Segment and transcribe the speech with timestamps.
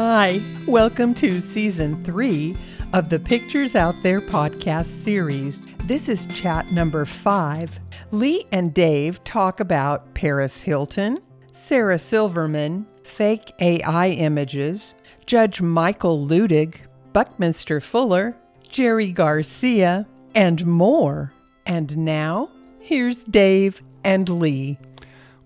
[0.00, 2.54] Hi, welcome to season three
[2.92, 5.66] of the Pictures Out There podcast series.
[5.86, 7.80] This is chat number five.
[8.12, 11.18] Lee and Dave talk about Paris Hilton,
[11.52, 14.94] Sarah Silverman, fake AI images,
[15.26, 16.76] Judge Michael Luttig,
[17.12, 18.36] Buckminster Fuller,
[18.68, 20.06] Jerry Garcia,
[20.36, 21.32] and more.
[21.66, 24.78] And now, here's Dave and Lee.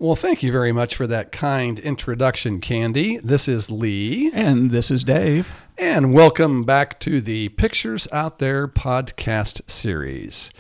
[0.02, 3.18] Well, thank you very much for that kind introduction, Candy.
[3.18, 4.32] This is Lee.
[4.34, 5.48] And this is Dave.
[5.78, 10.50] And welcome back to the Pictures Out There podcast series.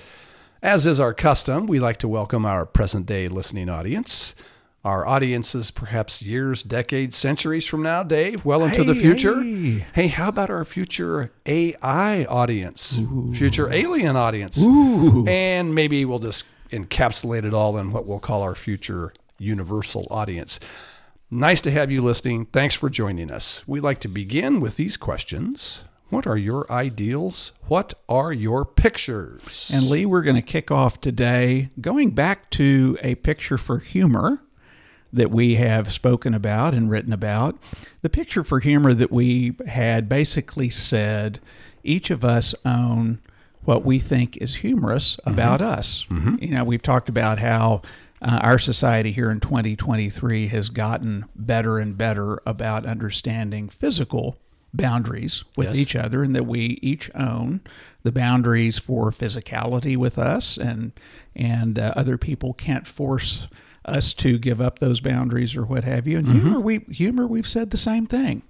[0.62, 4.36] As is our custom, we like to welcome our present day listening audience.
[4.84, 9.42] Our audiences, perhaps years, decades, centuries from now, Dave, well into the future.
[9.42, 9.84] hey.
[9.92, 13.00] Hey, how about our future AI audience,
[13.34, 14.62] future alien audience?
[14.62, 15.26] Ooh.
[15.26, 20.60] And maybe we'll just encapsulate it all in what we'll call our future universal audience.
[21.30, 22.46] Nice to have you listening.
[22.46, 23.66] Thanks for joining us.
[23.66, 25.84] We like to begin with these questions.
[26.10, 27.52] What are your ideals?
[27.68, 29.70] What are your pictures?
[29.72, 34.42] And Lee, we're going to kick off today going back to a picture for humor
[35.10, 37.58] that we have spoken about and written about.
[38.02, 41.40] The picture for humor that we had basically said
[41.82, 43.20] each of us own
[43.64, 45.30] what we think is humorous mm-hmm.
[45.30, 46.06] about us.
[46.10, 46.36] Mm-hmm.
[46.40, 47.82] You know, we've talked about how
[48.22, 54.36] uh, our society here in 2023 has gotten better and better about understanding physical
[54.74, 55.76] boundaries with Yes.
[55.76, 57.60] each other and that we each own
[58.04, 60.92] the boundaries for physicality with us and
[61.36, 63.48] and uh, other people can't force
[63.84, 66.16] us to give up those boundaries or what have you.
[66.18, 68.42] And humor we humor we've said the same thing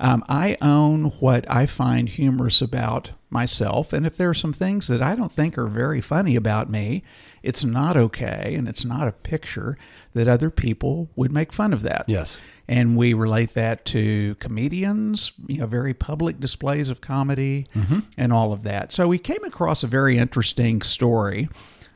[0.00, 3.92] um, I own what I find humorous about myself.
[3.92, 7.02] And if there are some things that I don't think are very funny about me,
[7.42, 9.76] it's not okay and it's not a picture
[10.14, 12.04] that other people would make fun of that.
[12.06, 12.40] Yes.
[12.66, 17.66] And we relate that to comedians, you know, very public displays of comedy
[18.16, 18.92] and all of that.
[18.92, 21.48] So we came across a very interesting story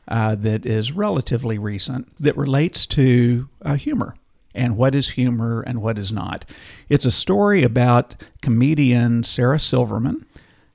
[0.08, 4.14] uh, that is relatively recent that relates to uh, humor
[4.54, 6.44] and what is humor and what is not.
[6.88, 10.26] It's a story about comedian Sarah Silverman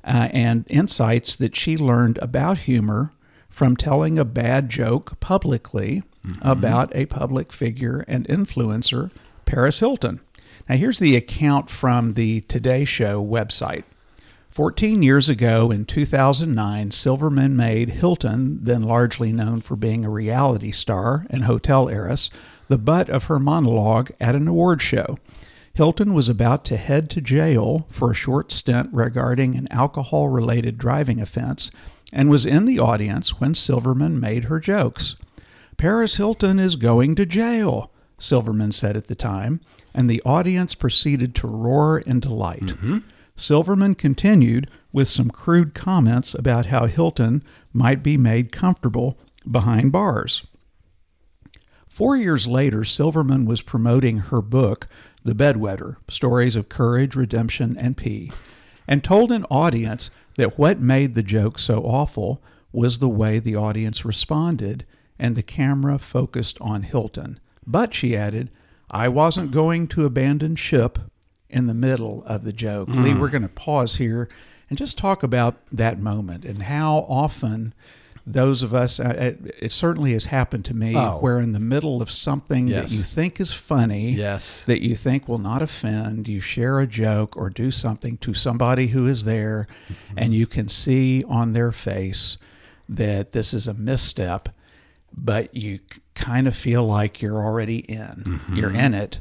[0.04, 3.12] uh, and insights that she learned about humor
[3.50, 6.04] from telling a bad joke publicly
[6.42, 9.12] about a public figure and influencer,
[9.46, 10.22] Paris Hilton.
[10.70, 13.84] Now, here's the account from the Today Show website.
[14.50, 20.72] 14 years ago in 2009, Silverman made Hilton, then largely known for being a reality
[20.72, 22.30] star and hotel heiress,
[22.68, 25.18] the butt of her monologue at an award show.
[25.74, 30.78] Hilton was about to head to jail for a short stint regarding an alcohol related
[30.78, 31.72] driving offense
[32.12, 35.16] and was in the audience when Silverman made her jokes.
[35.78, 39.62] Paris Hilton is going to jail, Silverman said at the time,
[39.94, 42.68] and the audience proceeded to roar in delight.
[42.68, 43.00] Mm-hmm.
[43.36, 49.18] Silverman continued with some crude comments about how Hilton might be made comfortable
[49.50, 50.44] behind bars.
[51.94, 54.88] Four years later, Silverman was promoting her book,
[55.24, 58.32] The Bedwetter Stories of Courage, Redemption, and Pee,
[58.88, 63.56] and told an audience that what made the joke so awful was the way the
[63.56, 64.88] audience responded
[65.20, 67.40] and the camera focused on Hilton.
[67.68, 68.50] But, she added,
[68.90, 70.98] I wasn't going to abandon ship
[71.48, 72.88] in the middle of the joke.
[72.90, 73.20] Lee, hmm.
[73.20, 74.30] we're going to pause here
[74.68, 77.76] and just talk about that moment and how often
[78.26, 81.18] those of us, uh, it, it certainly has happened to me, Oh.
[81.20, 82.90] where in the middle of something Yes.
[82.92, 84.64] that you think is funny, Yes.
[84.66, 88.88] that you think will not offend, you share a joke or do something to somebody
[88.88, 89.68] who is there,
[90.16, 92.38] and you can see on their face
[92.88, 94.50] that this is a misstep,
[95.16, 95.80] but you
[96.16, 98.40] kind of feel like you're already in.
[98.54, 99.20] You're in it,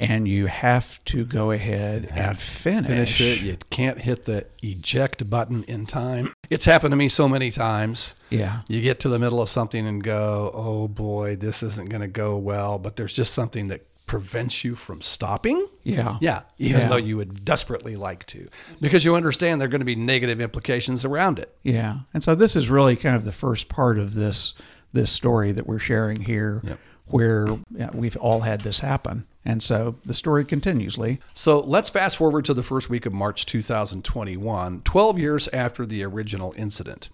[0.00, 3.18] and you have to go ahead and finish.
[3.18, 3.40] Finish it.
[3.42, 6.32] You can't hit the eject button in time.
[6.48, 8.14] It's happened to me so many times.
[8.30, 8.62] Yeah.
[8.66, 12.08] You get to the middle of something and go, oh boy, this isn't going to
[12.08, 15.64] go well, but there's just something that prevents you from stopping.
[15.84, 16.16] Yeah.
[16.20, 16.88] Yeah, even Yeah.
[16.88, 18.48] though you would desperately like to,
[18.80, 21.54] because you understand there are going to be negative implications around it.
[21.62, 24.54] Yeah, and so this is really kind of the first part of this
[24.92, 26.78] this story that we're sharing here, Yep.
[27.06, 31.18] where yeah, we've all had this happen, and so the story continues, Lee.
[31.32, 36.02] So let's fast forward to the first week of March 2021, 12 years after the
[36.04, 37.08] original incident.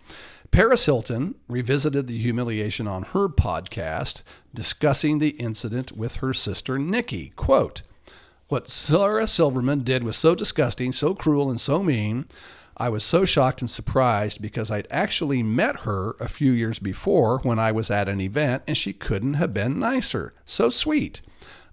[0.51, 4.23] Paris Hilton revisited the humiliation on her podcast,
[4.55, 7.33] discussing the incident with her sister Nikki.
[7.37, 7.83] Quote,
[8.49, 12.27] What Sarah Silverman did was so disgusting, so cruel, and so mean.
[12.77, 17.39] I was so shocked and surprised because I'd actually met her a few years before
[17.39, 20.33] when I was at an event and she couldn't have been nicer.
[20.45, 21.23] So sweet.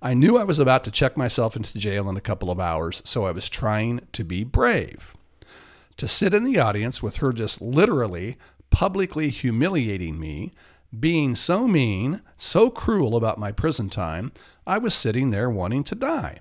[0.05, 3.01] I knew I was about to check myself into jail in a couple of hours,
[3.05, 5.13] so I was trying to be brave.
[5.95, 8.35] To sit in the audience with her just literally
[8.69, 10.51] publicly humiliating me,
[10.99, 14.33] being so mean, so cruel about my prison time,
[14.67, 16.39] I was sitting there wanting to die.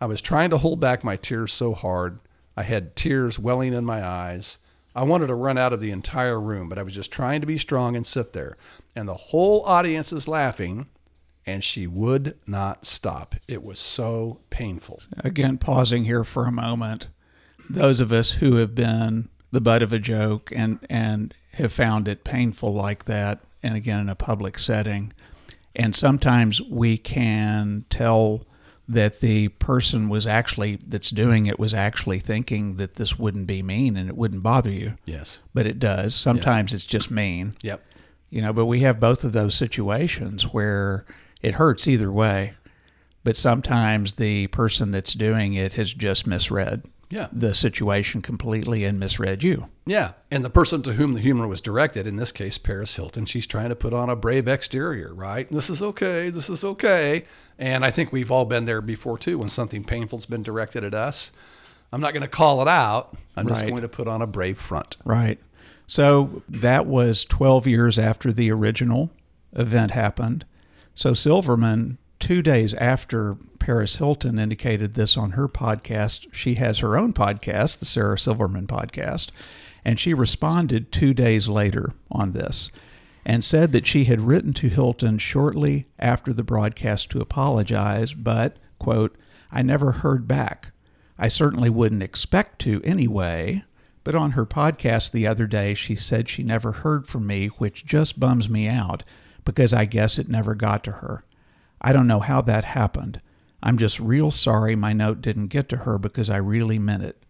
[0.00, 2.18] I was trying to hold back my tears so hard.
[2.56, 4.56] I had tears welling in my eyes.
[4.94, 7.46] I wanted to run out of the entire room, but I was just trying to
[7.46, 8.56] be strong and sit there.
[8.96, 10.86] And the whole audience is laughing,
[11.46, 13.34] and she would not stop.
[13.48, 15.00] It was so painful.
[15.24, 17.08] Again, pausing here for a moment.
[17.68, 22.08] Those of us who have been the butt of a joke and, and have found
[22.08, 25.12] it painful like that, and again in a public setting,
[25.76, 28.42] and sometimes we can tell
[28.88, 33.62] that the person was actually that's doing it was actually thinking that this wouldn't be
[33.62, 35.38] mean and it wouldn't bother you Yes.
[35.54, 37.84] but it does sometimes it's just mean Yep.
[38.30, 41.04] you know but we have both of those situations where
[41.42, 42.52] it hurts either way
[43.22, 47.26] but sometimes the person that's doing it has just misread Yeah.
[47.32, 50.12] the situation completely and misread you Yeah.
[50.30, 53.46] And the person to whom the humor was directed, in this case, Paris Hilton, she's
[53.46, 55.50] trying to put on a brave exterior, right?
[55.50, 56.30] This is okay.
[56.30, 57.24] This is okay.
[57.58, 60.94] And I think we've all been there before, too, when something painful's been directed at
[60.94, 61.32] us.
[61.92, 63.16] I'm not going to call it out.
[63.36, 64.96] I'm just going to put on a brave front.
[65.04, 65.40] Right.
[65.88, 69.10] So that was 12 years after the original
[69.52, 70.44] event happened.
[70.94, 76.98] So Silverman, two days after Paris Hilton indicated this on her podcast, she has her
[76.98, 79.30] own podcast, the Sarah Silverman podcast,
[79.84, 82.70] and she responded two days later on this
[83.24, 88.56] and said that she had written to Hilton shortly after the broadcast to apologize, but,
[88.78, 89.16] quote,
[89.52, 90.72] I never heard back.
[91.18, 93.64] I certainly wouldn't expect to anyway.
[94.02, 97.84] But on her podcast the other day, she said she never heard from me, which
[97.84, 99.02] just bums me out
[99.44, 101.24] because I guess it never got to her.
[101.80, 103.20] I don't know how that happened.
[103.62, 107.22] I'm just real sorry my note didn't get to her because I really meant it.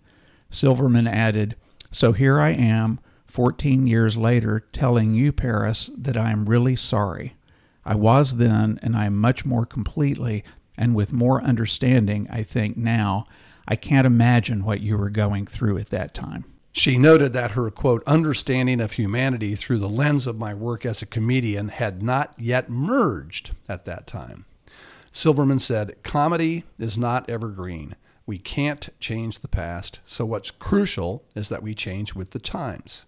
[0.51, 1.57] Silverman added,
[1.91, 7.37] So here I am, 14 years later, telling you, Paris, that I am really sorry.
[7.85, 10.45] I was then, and I am much more completely
[10.77, 13.27] and with more understanding, I think, now.
[13.69, 16.45] I can't imagine what you were going through at that time.
[16.73, 21.03] She noted that her, quote, understanding of humanity through the lens of my work as
[21.03, 24.45] a comedian had not yet merged at that time.
[25.11, 27.97] Silverman said, Comedy is not evergreen.
[28.25, 33.05] We can't change the past, so what's crucial is that we change with the times.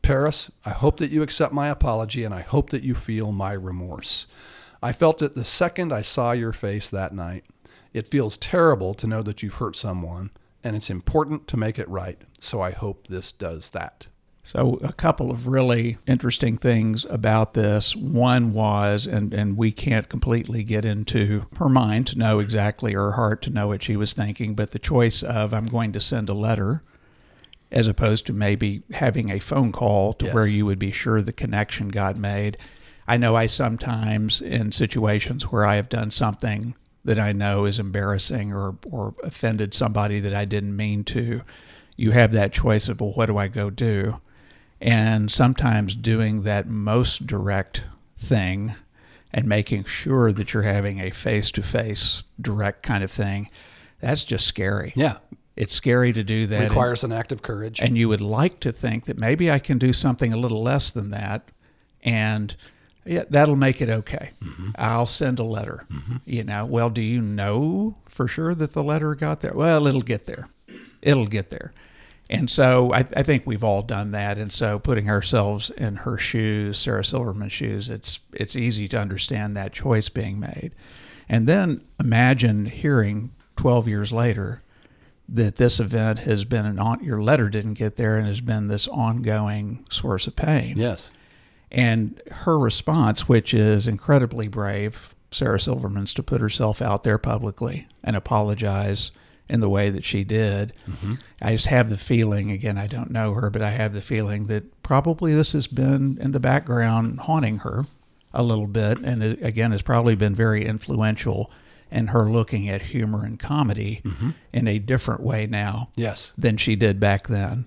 [0.00, 3.52] Paris, I hope that you accept my apology and I hope that you feel my
[3.52, 4.26] remorse.
[4.82, 7.44] I felt it the second I saw your face that night.
[7.92, 10.30] It feels terrible to know that you've hurt someone,
[10.64, 14.08] and it's important to make it right, so I hope this does that.
[14.46, 17.96] So, a couple of really interesting things about this.
[17.96, 23.12] One was, and, and we can't completely get into her mind to know exactly, her
[23.12, 26.28] heart to know what she was thinking, but the choice of, I'm going to send
[26.28, 26.82] a letter,
[27.72, 30.34] as opposed to maybe having a phone call to Yes.
[30.34, 32.58] where you would be sure the connection got made.
[33.08, 36.74] I know I sometimes, in situations where I have done something
[37.04, 41.42] that I know is embarrassing or, or offended somebody that I didn't mean to,
[41.96, 44.20] you have that choice of, well, what do I go do?
[44.80, 47.82] And sometimes doing that most direct
[48.18, 48.74] thing
[49.32, 53.50] and making sure that you're having a face to face direct kind of thing,
[54.00, 54.92] that's just scary.
[54.96, 55.16] Yeah,
[55.56, 56.60] It's scary to do that.
[56.62, 57.80] and- requires an act of courage.
[57.80, 60.90] and you would like to think that maybe I can do something a little less
[60.90, 61.48] than that,
[62.02, 62.54] and
[63.06, 64.30] yeah, that'll make it okay.
[64.42, 64.70] Mm-hmm.
[64.76, 65.84] I'll send a letter.
[65.92, 66.16] Mm-hmm.
[66.24, 69.54] You know, well, do you know for sure that the letter got there?
[69.54, 70.48] Well, it'll get there.
[71.02, 71.72] It'll get there.
[72.30, 74.38] And so I, I think we've all done that.
[74.38, 79.56] And so putting ourselves in her shoes, Sarah Silverman's shoes, it's it's easy to understand
[79.56, 80.72] that choice being made.
[81.28, 84.62] And then imagine hearing 12 years later
[85.28, 88.68] that this event has been an on your letter didn't get there and has been
[88.68, 90.76] this ongoing source of pain.
[90.76, 91.10] yes.
[91.74, 97.88] And her response, which is incredibly brave, Sarah Silverman's to put herself out there publicly
[98.04, 99.10] and apologize
[99.48, 100.72] in the way that she did.
[100.88, 101.14] Mm-hmm.
[101.42, 104.44] I just have the feeling, again, I don't know her, but I have the feeling
[104.44, 107.86] that probably this has been in the background haunting her
[108.32, 108.98] a little bit.
[108.98, 111.50] And it, again, has probably been very influential
[111.90, 114.30] in her looking at humor and comedy mm-hmm.
[114.52, 116.32] in a different way now Yes.
[116.38, 117.64] than she did back then.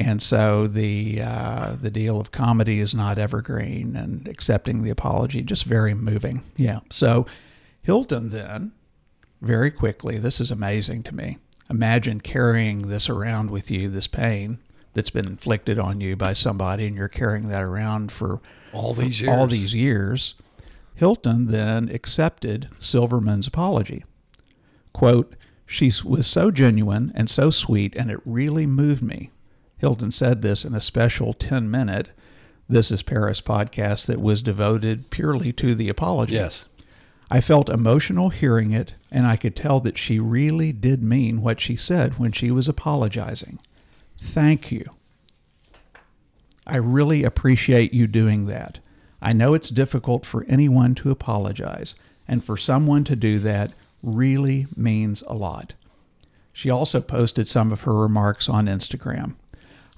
[0.00, 5.42] And so the uh, the deal of comedy is not evergreen, and accepting the apology
[5.42, 6.42] just very moving.
[6.56, 6.80] Yeah.
[6.90, 7.26] So
[7.82, 8.72] Hilton then
[9.42, 10.18] very quickly.
[10.18, 11.38] This is amazing to me.
[11.68, 14.58] Imagine carrying this around with you, this pain
[14.92, 18.40] that's been inflicted on you by somebody, and you're carrying that around for
[18.72, 19.30] All these years.
[19.30, 20.34] all these years.
[20.96, 24.04] Hilton then accepted Silverman's apology.
[24.92, 25.34] Quote,
[25.66, 29.30] She was so genuine and so sweet, and it really moved me.
[29.80, 32.10] Hilton said this in a special 10 minute
[32.68, 36.34] This is Paris podcast that was devoted purely to the apology.
[36.34, 36.66] Yes.
[37.30, 41.62] I felt emotional hearing it, and I could tell that she really did mean what
[41.62, 43.58] she said when she was apologizing.
[44.20, 44.84] Thank you.
[46.66, 48.80] I really appreciate you doing that.
[49.22, 51.94] I know it's difficult for anyone to apologize,
[52.28, 53.72] and for someone to do that
[54.02, 55.72] really means a lot.
[56.52, 59.36] She also posted some of her remarks on Instagram.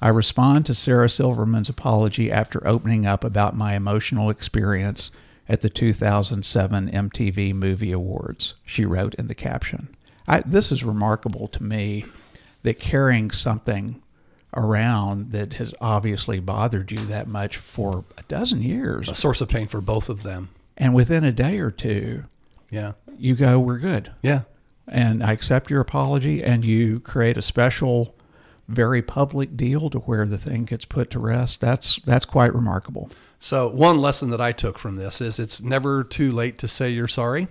[0.02, 5.12] I respond to Sarah Silverman's apology after opening up about my emotional experience
[5.48, 9.94] at the 2007 MTV Movie Awards, she wrote in the caption.
[10.26, 12.04] I, this is remarkable to me
[12.64, 14.02] that carrying something
[14.54, 19.08] around that has obviously bothered you that much for a dozen years.
[19.08, 20.48] A source of pain for both of them.
[20.76, 22.24] And within a day or two,
[22.70, 22.92] Yeah.
[23.16, 24.10] you go, We're good.
[24.20, 24.42] Yeah.
[24.88, 28.16] And I accept your apology, and you create a special,
[28.72, 31.60] very public deal to where the thing gets put to rest.
[31.60, 33.10] That's that's quite remarkable.
[33.38, 36.90] So, one lesson that I took from this is it's never too late to say
[36.90, 37.48] you're sorry.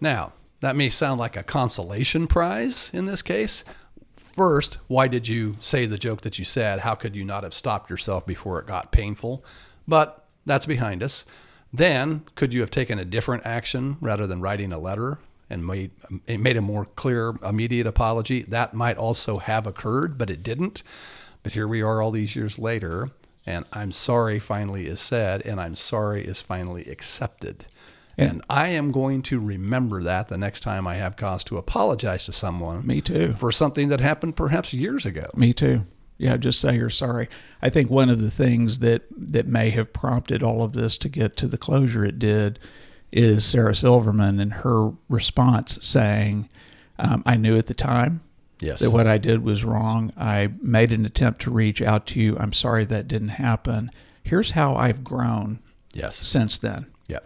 [0.00, 3.64] Now, that may sound like a consolation prize in this case.
[4.32, 6.80] First, why did you say the joke that you said?
[6.80, 9.44] How could you not have stopped yourself before it got painful?
[9.88, 11.24] But that's behind us.
[11.72, 15.18] Then, could you have taken a different action rather than writing a letter
[15.48, 15.90] and made
[16.26, 18.42] it made a more clear, immediate apology?
[18.42, 20.82] That might also have occurred, but it didn't.
[21.42, 23.10] But here we are all these years later,
[23.44, 27.66] and I'm sorry finally is said, and I'm sorry is finally accepted.
[28.18, 32.24] And I am going to remember that the next time I have cause to apologize
[32.24, 33.34] to someone Me too.
[33.34, 35.28] for something that happened perhaps years ago.
[35.36, 35.84] Me too.
[36.18, 37.28] Yeah, just say you're sorry.
[37.60, 41.10] I think one of the things that that may have prompted all of this to
[41.10, 42.58] get to the closure it did
[43.16, 46.48] is Sarah Silverman and her response saying,
[46.98, 48.20] um, "I knew at the time
[48.60, 48.80] Yes.
[48.80, 50.12] that what I did was wrong.
[50.16, 52.36] I made an attempt to reach out to you.
[52.38, 53.90] I'm sorry that didn't happen.
[54.22, 55.58] Here's how I've grown
[55.92, 56.16] Yes.
[56.16, 57.20] since then." Yeah.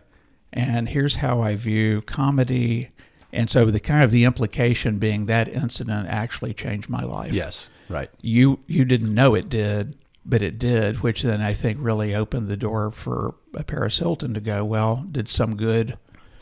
[0.52, 2.90] and here's how I view comedy.
[3.32, 7.32] And so the kind of the implication being that incident actually changed my life.
[7.32, 7.70] Yes.
[7.88, 8.10] Right.
[8.20, 12.48] You you didn't know it did, but it did, which then I think really opened
[12.48, 15.96] the door for a Paris Hilton to go, well, did some good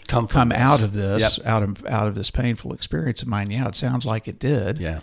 [0.06, 0.58] Come come this.
[0.58, 1.46] out of this, Yep.
[1.46, 3.50] out of out of this painful experience of mine?
[3.50, 4.78] Yeah, it sounds like it did.
[4.78, 5.00] Yeah.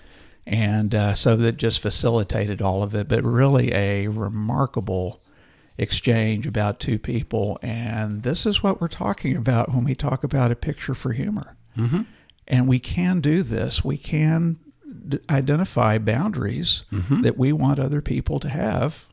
[0.48, 5.22] And uh, so that just facilitated all of it, but really a remarkable
[5.77, 7.58] exchange about two people.
[7.62, 11.55] And this is what we're talking about when we talk about a picture for humor.
[11.77, 12.01] Mm-hmm.
[12.48, 13.84] And we can do this.
[13.84, 14.60] We can
[15.07, 17.21] d- identify boundaries Mm-hmm.
[17.21, 19.05] that we want other people to have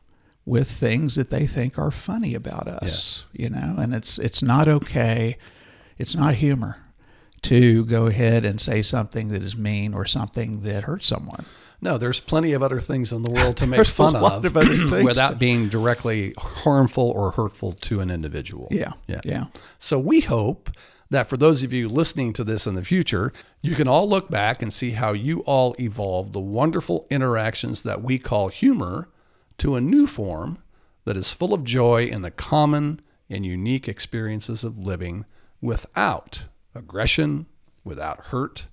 [0.45, 3.25] with things that they think are funny about us.
[3.33, 5.37] You know, and it's it's not okay.
[5.97, 6.77] It's not humor
[7.43, 11.45] to go ahead and say something that is mean or something that hurts someone.
[11.81, 15.39] No, there's plenty of other things in the world to make fun of, of without
[15.39, 18.69] being directly harmful or hurtful to an individual.
[18.71, 18.93] Yeah.
[19.07, 19.19] Yeah.
[19.25, 19.45] Yeah.
[19.79, 20.69] So we hope
[21.13, 24.29] that for those of you listening to this in the future, you can all look
[24.29, 29.09] back and see how you all evolved the wonderful interactions that we call humor
[29.57, 30.57] to a new form
[31.05, 35.25] that is full of joy in the common and unique experiences of living
[35.61, 37.45] without aggression,
[37.83, 38.67] without hurt,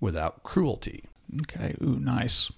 [0.00, 1.04] without cruelty.
[1.42, 1.74] Okay.
[1.82, 2.50] Ooh, nice.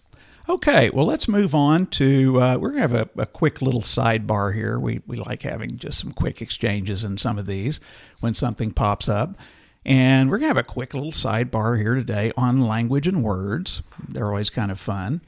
[0.49, 0.91] Okay.
[0.91, 2.41] Well, let's move on to.
[2.41, 4.79] Uh, we're gonna have a, a quick little sidebar here.
[4.79, 7.81] We we like having just some quick exchanges in some of these
[8.21, 9.37] when something pops up,
[9.85, 13.83] and we're gonna have a quick little sidebar here today on language and words.
[14.09, 15.21] They're always kind of fun.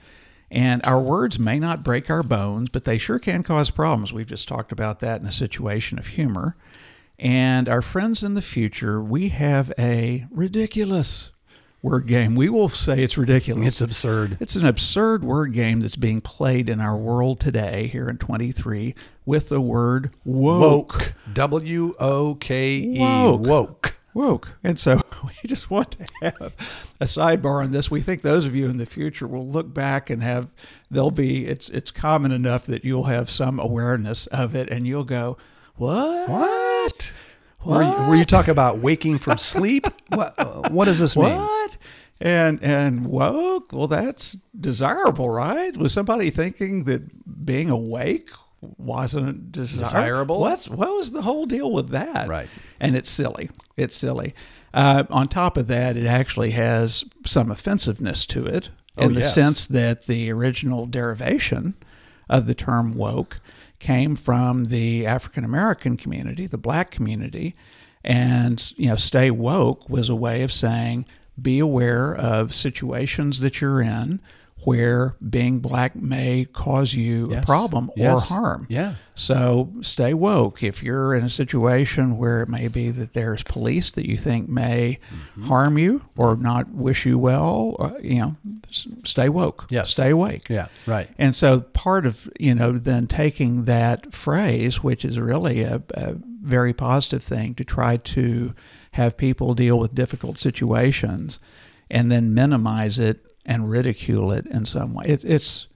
[0.51, 4.13] And our words may not break our bones, but they sure can cause problems.
[4.13, 6.57] We've just talked about that in a situation of humor.
[7.19, 11.33] And our friends in the future, we have a ridiculous
[11.83, 12.35] word game.
[12.35, 13.67] We will say it's ridiculous.
[13.67, 14.37] It's absurd.
[14.41, 18.95] It's an absurd word game that's being played in our world today, here in 23,
[19.25, 20.93] with the word woke.
[20.99, 21.15] Woke.
[21.33, 22.99] W O K E.
[22.99, 23.41] Woke.
[23.41, 23.97] Woke.
[24.15, 24.49] Woke.
[24.65, 26.53] And so we just want to have
[27.01, 27.91] a sidebar on this.
[27.91, 30.49] We think those of you in the future will look back and have,
[30.91, 35.05] they'll be, it's, it's common enough that you'll have some awareness of it and you'll
[35.05, 35.37] go,
[35.77, 36.29] what?
[36.29, 37.13] What?
[37.65, 39.87] Were you, were you talking about waking from sleep?
[40.09, 40.71] what?
[40.71, 41.37] What does this mean?
[41.37, 41.71] What?
[42.21, 43.73] And and woke?
[43.73, 45.77] Well, that's desirable, right?
[45.77, 49.85] Was somebody thinking that being awake wasn't desirable?
[49.85, 50.41] Desirable?
[50.41, 52.29] What's what was the whole deal with that?
[52.29, 52.49] Right.
[52.81, 53.51] And it's silly.
[53.77, 54.35] It's silly.
[54.75, 59.21] Uh, on top of that, it actually has some offensiveness to it Oh, in the
[59.21, 59.33] yes.
[59.35, 61.75] sense that the original derivation
[62.29, 63.41] of the term woke
[63.79, 67.55] came from the African American community, the black community.
[68.05, 71.07] And, you know, stay woke was a way of saying
[71.41, 74.21] be aware of situations that you're in
[74.69, 77.43] where being black may cause you Yes.
[77.43, 78.13] a problem Yes.
[78.17, 78.67] or harm.
[78.69, 78.95] Yeah.
[79.15, 80.63] So stay woke.
[80.63, 84.49] If you're in a situation where it may be that there's police that you think
[84.49, 85.45] may Mm-hmm.
[85.49, 88.37] harm you or not wish you well, uh, you know,
[88.69, 89.67] s- stay woke.
[89.71, 89.91] Yes.
[89.91, 90.49] Stay awake.
[90.51, 90.67] Yeah.
[90.87, 91.09] Right.
[91.19, 96.15] And so part of, you know, then taking that phrase, which is really a, a
[96.43, 98.53] very positive thing to try to
[98.93, 101.39] have people deal with difficult situations
[101.91, 105.07] and then minimize it and ridicule it in some way.
[105.07, 105.67] It, it's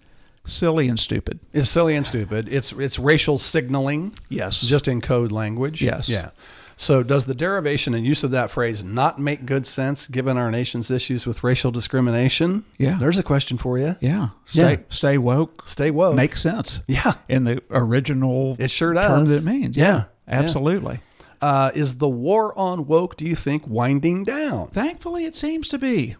[0.45, 1.41] silly and stupid.
[1.53, 2.49] It's silly and stupid.
[2.49, 4.61] It's it's racial signaling, Yes.
[4.61, 5.83] just in code language.
[5.83, 6.09] Yes.
[6.09, 6.31] Yeah.
[6.77, 10.51] So does the derivation and use of that phrase not make good sense given our
[10.51, 12.65] nation's issues with racial discrimination?
[12.79, 12.97] Yeah.
[12.99, 13.95] There's a question for you.
[14.01, 14.29] yeah.
[14.47, 14.77] Stay Yeah.
[14.89, 15.63] stay woke.
[15.69, 16.15] Stay woke.
[16.17, 16.81] Makes sense.
[16.89, 17.15] yeah.
[17.29, 19.07] In the original It sure does.
[19.07, 19.77] term that it means.
[19.77, 19.85] Yeah.
[19.87, 20.05] Yeah.
[20.29, 21.01] Absolutely.
[21.41, 24.69] Uh, is the war on woke, do you think, winding down?
[24.69, 26.15] Thankfully, it seems to be.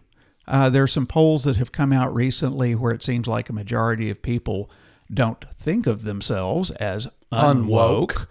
[0.47, 3.53] Uh, there are some polls that have come out recently where it seems like a
[3.53, 4.69] majority of people
[5.13, 8.27] don't think of themselves as unwoke, Unwoke.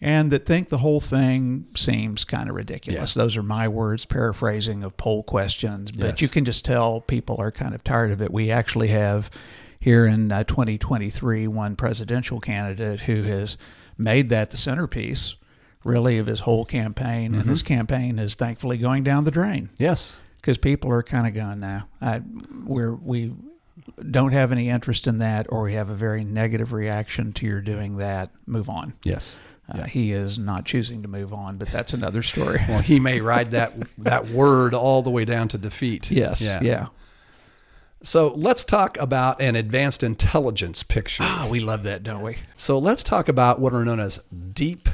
[0.00, 3.14] and that think the whole thing seems kind of ridiculous.
[3.14, 6.20] Those are my words, paraphrasing of poll questions, but Yes.
[6.22, 8.32] you can just tell people are kind of tired of it.
[8.32, 9.30] We actually have
[9.80, 13.56] here in uh, 2023 one presidential candidate who has
[13.98, 15.34] made that the centerpiece.
[15.82, 20.18] Really, of his whole campaign, and his campaign is thankfully going down the drain Yes.
[20.40, 21.88] Because people are kind of going now.
[22.00, 22.22] I,
[22.64, 23.32] we're we
[24.10, 27.60] don't have any interest in that, or we have a very negative reaction to your
[27.60, 28.30] doing that.
[28.46, 28.94] Move on.
[29.04, 29.38] Yes.
[29.72, 32.60] Uh, He is not choosing to move on, but that's another story.
[32.68, 36.10] Well, he may ride that that word all the way down to defeat.
[36.10, 36.42] yes.
[36.42, 36.60] Yeah.
[36.62, 36.86] Yeah.
[38.02, 41.22] So let's talk about an advanced intelligence picture.
[41.26, 42.36] Ah, we love that, don't we?
[42.56, 44.18] So let's talk about what are known as
[44.54, 44.88] deep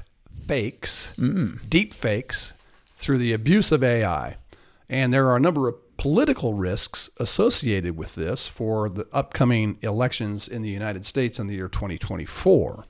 [0.48, 1.14] fakes,
[1.68, 2.52] deep fakes
[2.96, 4.36] through the abuse of AI.
[4.88, 10.46] And there are a number of political risks associated with this for the upcoming elections
[10.46, 12.84] in the United States in the year 2024.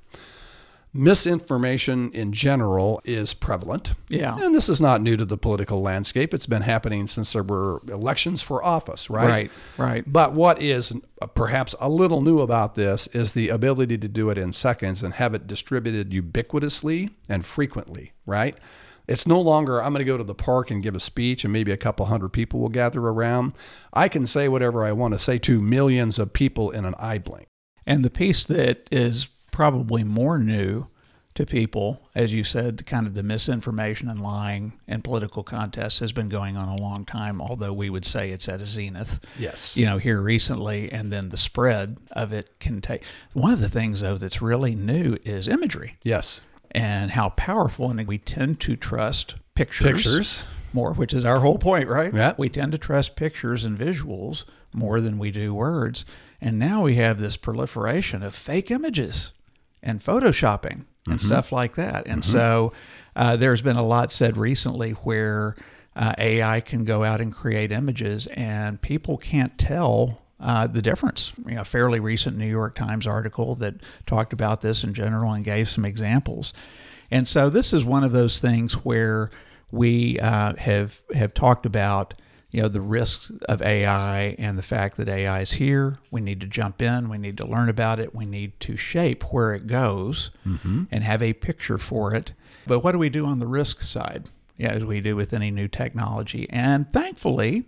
[0.92, 3.92] Misinformation in general is prevalent.
[4.08, 4.34] Yeah.
[4.38, 6.32] And this is not new to the political landscape.
[6.32, 9.28] It's been happening since there were elections for office, right?
[9.28, 9.50] Right.
[9.76, 10.04] Right.
[10.10, 10.94] But what is
[11.34, 15.12] perhaps a little new about this is the ability to do it in seconds and
[15.14, 18.58] have it distributed ubiquitously and frequently, right?
[19.06, 21.52] It's no longer, I'm going to go to the park and give a speech and
[21.52, 23.52] maybe a couple hundred people will gather around.
[23.92, 27.18] I can say whatever I want to say to millions of people in an eye
[27.18, 27.46] blink.
[27.86, 30.86] And the piece that is probably more new
[31.36, 35.98] to people, as you said, the kind of the misinformation and lying in political contests
[36.00, 39.20] has been going on a long time, although we would say it's at a zenith.
[39.38, 39.76] Yes.
[39.76, 43.04] You know, here recently, and then the spread of it can take.
[43.34, 46.40] One of the things, though, that's really new is imagery Yes.
[46.76, 50.44] And how powerful, and we tend to trust pictures, Pictures.
[50.74, 52.12] more, which is our whole point, right?
[52.14, 52.34] Yeah.
[52.36, 56.04] We tend to trust pictures and visuals more than we do words.
[56.40, 59.32] And now we have this proliferation of fake images
[59.82, 62.06] and photoshopping and stuff like that.
[62.06, 62.72] And so
[63.14, 65.56] uh, there's been a lot said recently where
[65.94, 71.32] uh, AI can go out and create images and people can't tell uh, the difference.
[71.46, 73.74] You know, a fairly recent New York Times article that
[74.06, 76.52] talked about this in general and gave some examples.
[77.10, 79.30] And so this is one of those things where
[79.70, 82.14] we uh, have have talked about
[82.50, 85.98] you know the risks of AI and the fact that AI is here.
[86.10, 87.08] We need to jump in.
[87.08, 88.14] We need to learn about it.
[88.14, 90.30] We need to shape where it goes
[90.90, 92.32] and have a picture for it.
[92.66, 94.28] But what do we do on the risk side?
[94.56, 96.48] Yeah, as we do with any new technology.
[96.50, 97.64] And thankfully,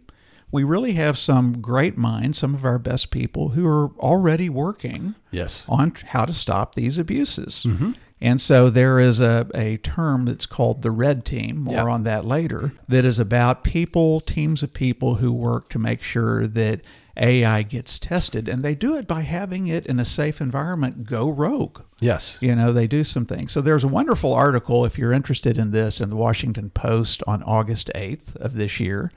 [0.50, 5.14] we really have some great minds, some of our best people who are already working
[5.30, 5.64] Yes.
[5.68, 7.64] on how to stop these abuses.
[7.66, 7.92] Mm-hmm.
[8.20, 11.84] And so there is a, a term that's called the red team, more Yeah.
[11.84, 16.46] on that later, that is about people, teams of people who work to make sure
[16.48, 16.80] that
[17.16, 18.48] AI gets tested.
[18.48, 21.80] And they do it by having it in a safe environment go rogue.
[22.00, 22.38] Yes.
[22.40, 23.52] You know, they do some things.
[23.52, 27.42] So there's a wonderful article, if you're interested in this, in the Washington Post on
[27.44, 29.12] August 8th of this year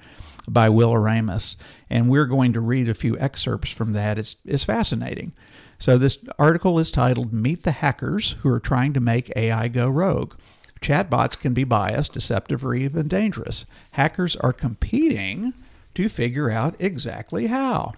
[0.51, 1.55] by Will Oremus.
[1.89, 4.17] And we're going to read a few excerpts from that.
[4.17, 5.33] It's, it's fascinating.
[5.79, 9.89] So this article is titled Meet the Hackers Who Are Trying to Make AI Go
[9.89, 10.33] Rogue.
[10.81, 13.65] Chatbots can be biased, deceptive, or even dangerous.
[13.91, 15.53] Hackers are competing
[15.93, 17.93] to figure out exactly how.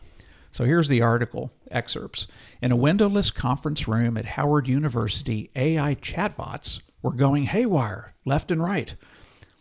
[0.51, 2.27] So here's the article excerpts.
[2.61, 8.61] In a windowless conference room at Howard University, AI chatbots were going haywire left and
[8.61, 8.95] right.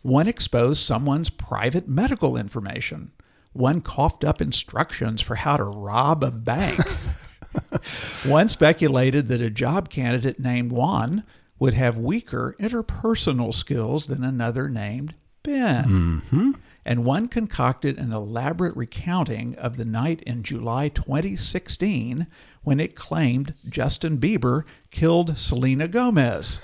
[0.03, 3.11] One exposed someone's private medical information.
[3.53, 6.79] One coughed up instructions for how to rob a bank.
[8.25, 11.23] One speculated that a job candidate named Juan
[11.59, 15.85] would have weaker interpersonal skills than another named Ben.
[15.85, 16.51] Mm-hmm.
[16.85, 22.27] And one concocted an elaborate recounting of the night in July 2016
[22.63, 26.59] when it claimed Justin Bieber killed Selena Gomez.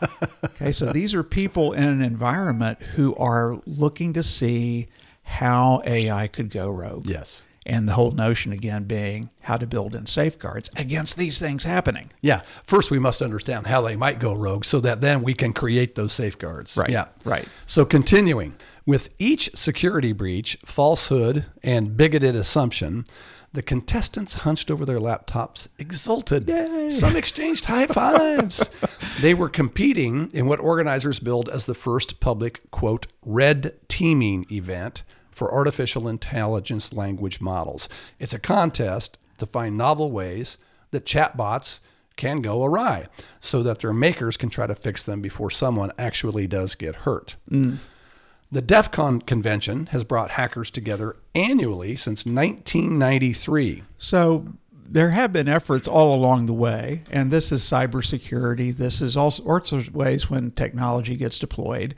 [0.44, 4.88] okay, so these are people in an environment who are looking to see
[5.22, 7.06] how AI could go rogue.
[7.06, 7.44] Yes.
[7.64, 12.10] And the whole notion again being how to build in safeguards against these things happening.
[12.20, 12.40] Yeah.
[12.64, 15.94] First, we must understand how they might go rogue so that then we can create
[15.94, 16.76] those safeguards.
[16.76, 16.90] Right.
[16.90, 17.06] Yeah.
[17.24, 17.46] Right.
[17.64, 23.04] So, continuing with each security breach, falsehood, and bigoted assumption,
[23.52, 26.48] the contestants hunched over their laptops, exulted.
[26.48, 26.90] Yay.
[26.90, 28.70] Some exchanged high fives.
[29.20, 35.02] they were competing in what organizers billed as the first public, quote, red teaming event
[35.30, 37.88] for artificial intelligence language models.
[38.18, 40.56] It's a contest to find novel ways
[40.90, 41.80] that chatbots
[42.16, 43.08] can go awry
[43.40, 47.36] so that their makers can try to fix them before someone actually does get hurt.
[47.50, 47.78] Mm.
[48.52, 53.82] The DEF CON convention has brought hackers together annually since 1993.
[53.96, 54.46] So
[54.86, 58.76] there have been efforts all along the way, and this is cybersecurity.
[58.76, 61.94] This is all sorts of ways when technology gets deployed.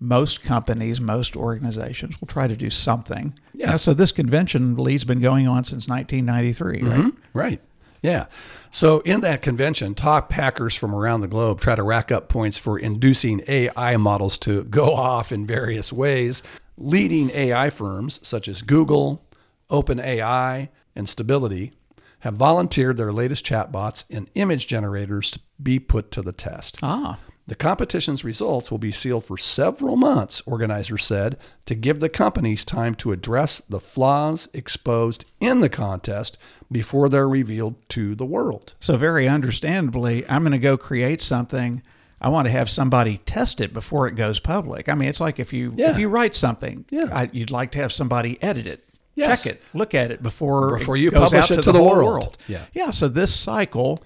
[0.00, 3.38] Most companies, most organizations will try to do something.
[3.52, 3.76] Yeah.
[3.76, 6.98] So this convention, Lee's been going on since 1993, right?
[6.98, 7.08] Mm-hmm.
[7.34, 7.60] Right.
[8.02, 8.26] Yeah.
[8.70, 12.56] So in that convention, top hackers from around the globe try to rack up points
[12.56, 16.42] for inducing AI models to go off in various ways.
[16.78, 19.22] Leading AI firms such as Google,
[19.70, 21.72] OpenAI, and Stability
[22.20, 26.78] have volunteered their latest chatbots and image generators to be put to the test.
[26.82, 32.08] Ah, The competition's results will be sealed for several months, organizers said, to give the
[32.10, 36.36] companies time to address the flaws exposed in the contest
[36.72, 38.74] before they're revealed to the world.
[38.80, 41.82] so very understandably, I'm going to go create something.
[42.20, 44.88] I want to have somebody test it before it goes public.
[44.88, 45.90] I mean, it's like if you Yeah.
[45.90, 47.08] if you write something, Yeah.
[47.12, 48.84] I, you'd like to have somebody edit it.
[49.14, 49.42] Yes.
[49.44, 51.96] Check it, look at it before Before it you publish out it to the whole
[51.96, 52.38] world.
[52.46, 52.66] Yeah.
[52.72, 52.90] yeah.
[52.92, 53.98] So this cycle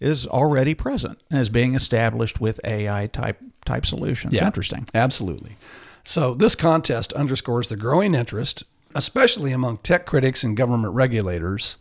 [0.00, 4.32] is already present and is being established with AI type type solutions.
[4.34, 4.46] Yeah.
[4.46, 4.86] Interesting.
[4.94, 5.56] Absolutely.
[6.02, 11.76] So, this contest underscores the growing interest, especially among tech critics and government regulators,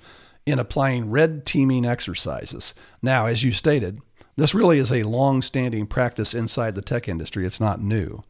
[0.45, 2.73] in applying red teaming exercises.
[3.01, 3.99] Now, as you stated,
[4.35, 8.23] this really is a long standing practice inside the tech industry, it's not new.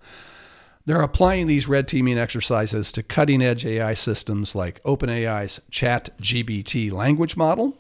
[0.86, 7.38] They're applying these red teaming exercises to cutting edge AI systems like OpenAI's ChatGPT language
[7.38, 7.78] model.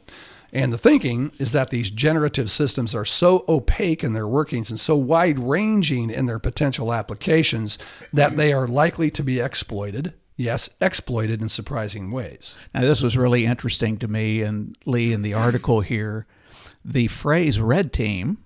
[0.51, 4.79] And the thinking is that these generative systems are so opaque in their workings and
[4.79, 7.77] so wide ranging in their potential applications
[8.13, 10.13] that they are likely to be exploited.
[10.39, 12.55] Yes, exploited in surprising ways.
[12.73, 16.27] Now this was really interesting to me and Lee in the article here.
[16.85, 18.37] The phrase red team,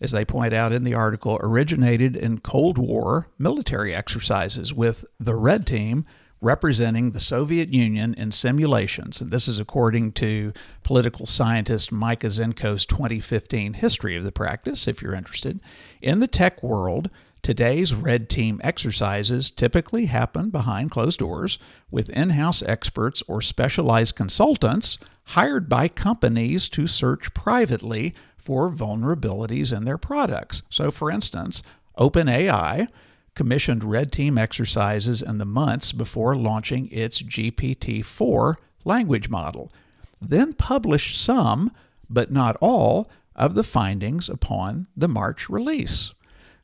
[0.00, 5.34] as they point out in the article, originated in Cold War military exercises with the
[5.34, 6.06] red team
[6.40, 9.20] representing the Soviet Union in simulations.
[9.20, 10.52] And this is according to
[10.84, 15.60] political scientist Micah Zenko's 2015 history of the practice, if you're interested.
[16.00, 17.10] In the tech world,
[17.42, 21.58] Today's red team exercises typically happen behind closed doors
[21.90, 29.74] with in house experts or specialized consultants hired by companies to search privately for vulnerabilities
[29.74, 30.62] in their products.
[30.68, 31.62] So, for instance,
[31.98, 32.88] OpenAI
[33.34, 39.72] commissioned red team exercises in the months before launching its GPT 4 language model,
[40.20, 41.70] then published some,
[42.08, 46.12] but not all, of the findings upon the March release.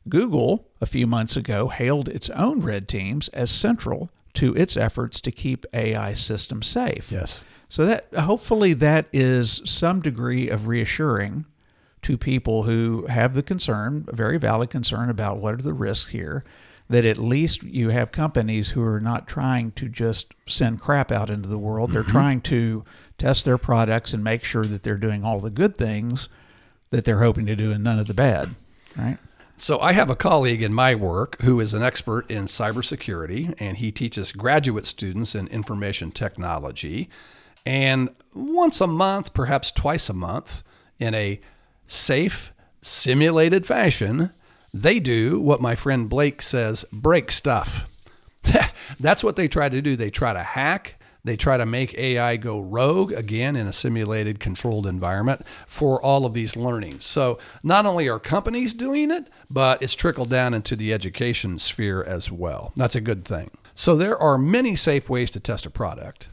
[0.09, 5.19] Google, a few months ago, hailed its own red teams as central to its efforts
[5.21, 7.11] to keep AI systems safe.
[7.11, 7.43] Yes.
[7.69, 11.45] So that hopefully that is some degree of reassuring
[12.03, 16.11] to people who have the concern, a very valid concern about what are the risks
[16.11, 16.45] here,
[16.89, 21.29] that at least you have companies who are not trying to just send crap out
[21.29, 21.91] into the world.
[21.91, 22.11] They're mm-hmm.
[22.11, 22.85] trying to
[23.17, 26.29] test their products and make sure that they're doing all the good things
[26.91, 28.55] that they're hoping to do and none of the bad,
[28.95, 29.17] right?
[29.59, 33.77] So I have a colleague in my work who is an expert in cybersecurity, and
[33.77, 37.09] he teaches graduate students in information technology.
[37.65, 40.61] And once a month, perhaps twice a month,
[40.99, 41.41] in a
[41.87, 44.31] safe, simulated fashion,
[44.73, 47.89] they do what my friend Blake says break stuff.
[48.99, 49.95] That's what they try to do.
[49.95, 50.96] They try to hack.
[51.27, 56.25] They try to make AI go rogue again in a simulated, controlled environment for all
[56.25, 57.05] of these learnings.
[57.05, 62.01] So, not only are companies doing it, but it's trickled down into the education sphere
[62.01, 62.71] as well.
[62.77, 63.51] That's a good thing.
[63.75, 66.29] So, there are many safe ways to test a product.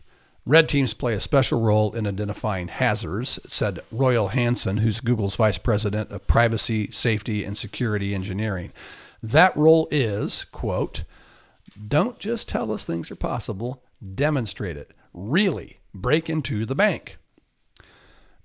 [0.46, 5.58] Red teams play a special role in identifying hazards, said Royal Hansen, who's Google's vice
[5.58, 8.72] president of privacy, safety, and security engineering.
[9.20, 11.02] That role is, quote,
[11.88, 13.82] don't just tell us things are possible,
[14.14, 14.92] demonstrate it.
[15.12, 17.18] Really break into the bank.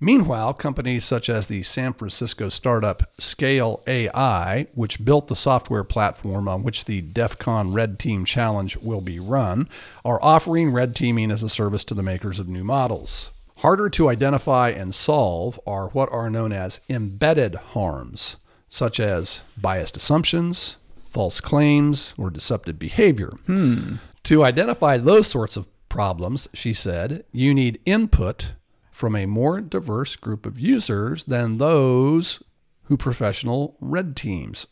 [0.01, 6.47] Meanwhile, companies such as the San Francisco startup Scale AI, which built the software platform
[6.47, 9.67] on which the DEF CON Red Team Challenge will be run,
[10.05, 13.31] are offering red teaming as a service to the makers of new models.
[13.57, 18.37] Harder to identify and solve are what are known as embedded harms,
[18.69, 23.31] such as biased assumptions, false claims, or deceptive behavior.
[23.47, 23.95] Hmm.
[24.23, 28.53] To identify those sorts of problems, she said, you need input
[28.91, 32.43] from a more diverse group of users than those
[32.83, 34.67] who professional red teams,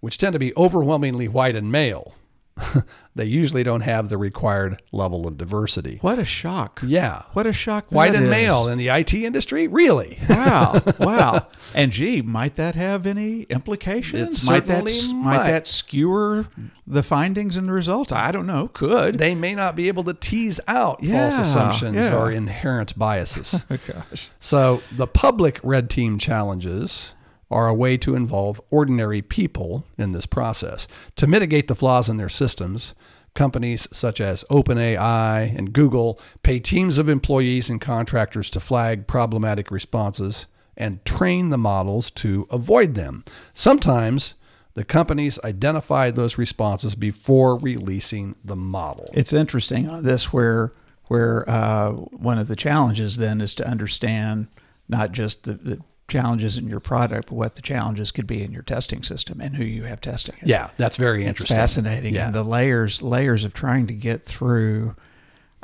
[0.00, 2.14] which tend to be overwhelmingly white and male.
[3.14, 5.98] they usually don't have the required level of diversity.
[6.00, 6.80] What a shock.
[6.84, 7.22] Yeah.
[7.32, 7.86] What a shock.
[7.90, 8.30] White and is.
[8.30, 9.66] male in the IT industry?
[9.68, 10.18] Really?
[10.28, 10.80] Wow.
[11.00, 11.46] Wow.
[11.74, 14.44] and gee, might that have any implications?
[14.44, 15.46] It might that certainly might might.
[15.50, 16.46] that skewer
[16.86, 18.12] the findings and the results?
[18.12, 18.68] I don't know.
[18.72, 19.18] Could.
[19.18, 22.16] they may not be able to tease out Yeah, false assumptions yeah.
[22.16, 23.64] or inherent biases.
[23.70, 24.28] oh gosh.
[24.40, 27.14] So, the public red team challenges
[27.50, 30.86] are a way to involve ordinary people in this process.
[31.16, 32.94] To mitigate the flaws in their systems,
[33.34, 39.70] companies such as OpenAI and Google pay teams of employees and contractors to flag problematic
[39.70, 43.24] responses and train the models to avoid them.
[43.52, 44.34] Sometimes
[44.74, 49.10] the companies identify those responses before releasing the model.
[49.12, 50.72] It's interesting on this where
[51.08, 54.46] where uh, one of the challenges then is to understand
[54.88, 58.52] not just the, the challenges in your product, but what the challenges could be in
[58.52, 60.46] your testing system and who you have testing it.
[60.48, 61.56] yeah, that's very It's interesting.
[61.56, 62.14] fascinating.
[62.14, 62.26] Yeah.
[62.26, 64.94] And the layers layers of trying to get through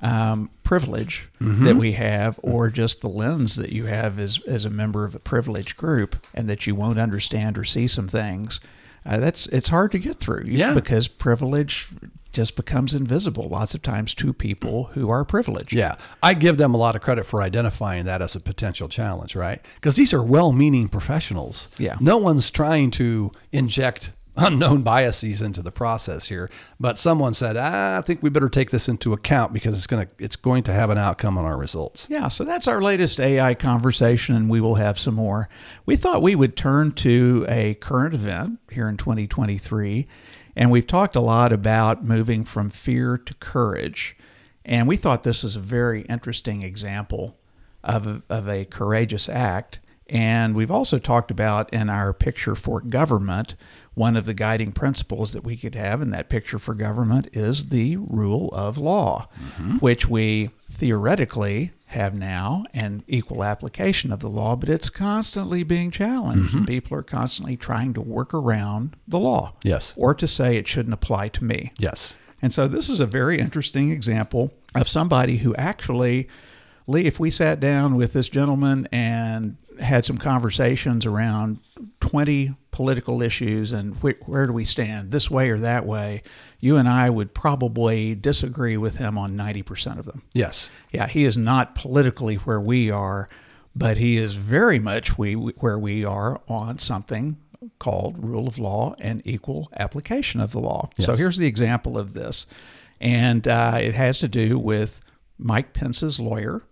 [0.00, 1.64] um, privilege Mm-hmm.
[1.66, 5.14] that we have, or just the lens that you have as as a member of
[5.14, 8.58] a privileged group, and that you won't understand or see some things.
[9.04, 10.44] Uh, that's it's hard to get through.
[10.46, 10.72] Yeah.
[10.74, 11.88] because privilege
[12.36, 15.72] just becomes invisible lots of times to people who are privileged.
[15.72, 19.34] Yeah, I give them a lot of credit for identifying that as a potential challenge,
[19.34, 19.64] right?
[19.76, 21.70] Because these are well-meaning professionals.
[21.78, 21.96] Yeah.
[21.98, 27.96] no one's trying to inject unknown biases into the process here, but someone said, ah,
[27.96, 30.90] "I think we better take this into account because it's gonna it's going to have
[30.90, 34.74] an outcome on our results." Yeah, so that's our latest AI conversation, and we will
[34.74, 35.48] have some more.
[35.86, 40.06] We thought we would turn to a current event here in 2023,
[40.56, 44.16] and we've talked a lot about moving from fear to courage.
[44.64, 47.36] And we thought this is a very interesting example
[47.84, 49.78] of a, of a courageous act.
[50.08, 53.54] And we've also talked about in our picture for government,
[53.94, 57.68] one of the guiding principles that we could have in that picture for government is
[57.68, 59.76] the rule of law, mm-hmm.
[59.76, 65.90] which we theoretically have now and equal application of the law, but it's constantly being
[65.90, 66.52] challenged.
[66.54, 69.94] and People are constantly trying to work around the law Yes.
[69.96, 71.72] or to say it shouldn't apply to me.
[71.78, 72.16] Yes.
[72.42, 76.28] And so this is a very interesting example of somebody who actually,
[76.88, 81.58] Lee, if we sat down with this gentleman and had some conversations around
[82.00, 86.22] 20 political issues and wh- where do we stand, this way or that way,
[86.60, 90.20] you and I would probably disagree with him on 90% of them.
[90.34, 90.68] Yes.
[90.92, 93.30] Yeah, he is not politically where we are,
[93.74, 97.38] but he is very much we where we are on something
[97.78, 100.90] called rule of law and equal application of the law.
[100.98, 102.44] So here's the example of this,
[103.00, 105.00] and uh, it has to do with
[105.38, 106.62] Mike Pence's lawyer.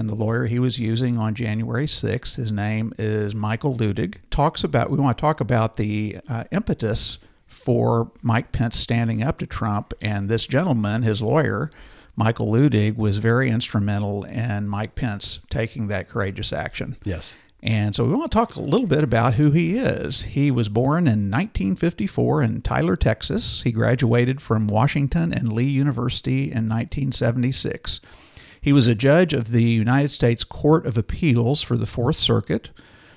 [0.00, 4.64] And the lawyer he was using on January 6th, his name is Michael Luttig, talks
[4.64, 9.46] about, we want to talk about the uh, impetus for Mike Pence standing up to
[9.46, 9.92] Trump.
[10.00, 11.70] And this gentleman, his lawyer,
[12.16, 16.96] Michael Luttig, was very instrumental in Mike Pence taking that courageous action.
[17.04, 17.36] Yes.
[17.62, 20.22] And so we want to talk a little bit about who he is.
[20.22, 23.60] He was born in 1954 in Tyler, Texas.
[23.64, 28.00] He graduated from Washington and Lee University in 1976.
[28.60, 32.70] He was a judge of the United States Court of Appeals for the Fourth Circuit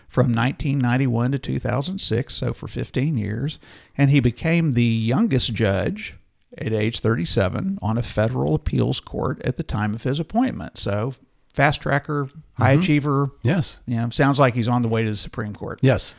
[0.08, 3.60] from 1991 to 2006, so for 15 years.
[3.98, 6.16] And he became the youngest judge
[6.58, 10.78] at age 37 on a federal appeals court at the time of his appointment.
[10.78, 11.16] So
[11.54, 13.32] fast tracker, high achiever.
[13.42, 13.80] Yes.
[13.88, 15.80] Yeah, sounds like he's on the way to the Supreme Court.
[15.82, 16.16] Yes.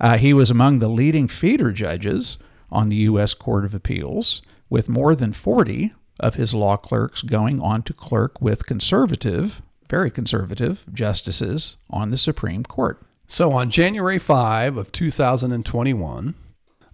[0.00, 2.38] Uh, he was among the leading feeder judges
[2.70, 3.32] on the U.S.
[3.32, 8.40] Court of Appeals, with more than 40 of his law clerks going on to clerk
[8.40, 13.00] with conservative, very conservative, justices on the Supreme Court.
[13.26, 16.34] So on January 5 of 2021,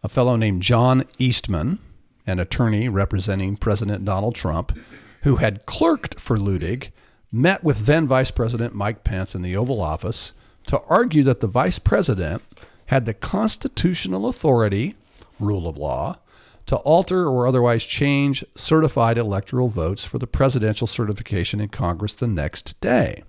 [0.02, 1.78] a fellow named John Eastman,
[2.26, 4.76] an attorney representing President Donald Trump,
[5.22, 6.90] who had clerked for Luttig,
[7.30, 10.32] met with then Vice President Mike Pence in the Oval Office
[10.66, 12.42] to argue that the Vice President
[12.86, 14.94] had the constitutional authority,
[15.40, 16.18] rule of law,
[16.66, 22.26] to alter or otherwise change certified electoral votes for the presidential certification in Congress the
[22.26, 23.22] next day.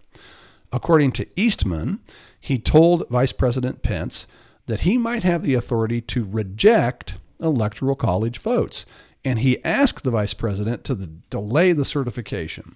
[0.71, 1.99] According to Eastman,
[2.39, 4.27] he told Vice President Pence
[4.65, 8.85] that he might have the authority to reject electoral college votes,
[9.25, 10.95] and he asked the Vice President to
[11.29, 12.75] delay the certification,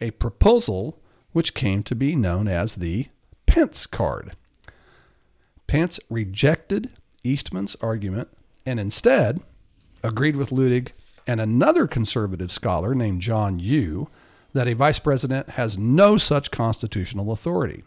[0.00, 0.98] a proposal
[1.32, 3.08] which came to be known as the
[3.46, 4.32] Pence card.
[5.66, 6.90] Pence rejected
[7.24, 8.28] Eastman's argument
[8.66, 9.40] and instead
[10.02, 10.88] agreed with Luttig
[11.26, 14.08] and another conservative scholar named John Yoo
[14.52, 17.84] that a vice president has no such constitutional authority.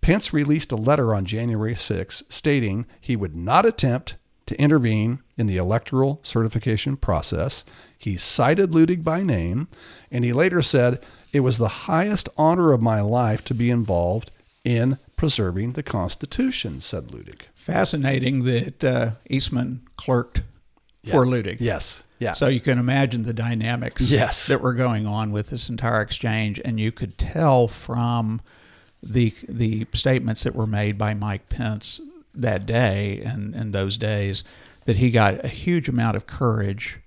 [0.00, 5.46] Pence released a letter on January 6 stating he would not attempt to intervene in
[5.46, 7.64] the electoral certification process.
[7.98, 9.68] He cited Luttig by name,
[10.10, 14.30] and he later said, It was the highest honor of my life to be involved
[14.64, 17.42] in preserving the Constitution, said Luttig.
[17.54, 20.42] Fascinating that uh, Eastman clerked
[21.10, 21.58] for Luttig.
[21.60, 22.02] Yes.
[22.18, 22.32] Yeah.
[22.32, 24.46] So you can imagine the dynamics Yes.
[24.46, 28.40] that were going on with this entire exchange, and you could tell from
[29.02, 32.00] the the statements that were made by Mike Pence
[32.34, 34.44] that day and, and those days
[34.86, 36.98] that he got a huge amount of courage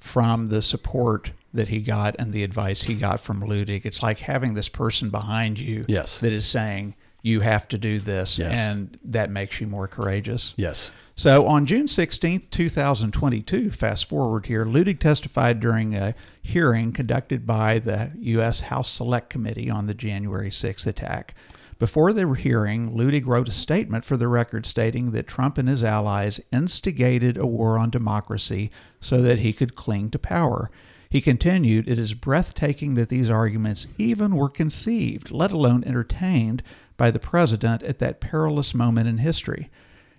[0.00, 3.84] from the support that he got and the advice he got from Luttig.
[3.84, 6.18] It's like having this person behind you Yes.
[6.20, 6.94] that is saying
[7.26, 8.56] you have to do this, Yes.
[8.56, 10.54] and that makes you more courageous.
[10.56, 10.92] yes.
[11.18, 17.78] So on June 16th, 2022, fast forward here, Luttig testified during a hearing conducted by
[17.78, 18.60] the U.S.
[18.60, 21.34] House Select Committee on the January 6th attack.
[21.78, 25.82] Before the hearing, Luttig wrote a statement for the record stating that Trump and his
[25.82, 30.70] allies instigated a war on democracy so that he could cling to power.
[31.08, 36.62] He continued, It is breathtaking that these arguments even were conceived, let alone entertained,
[36.96, 39.70] by the president at that perilous moment in history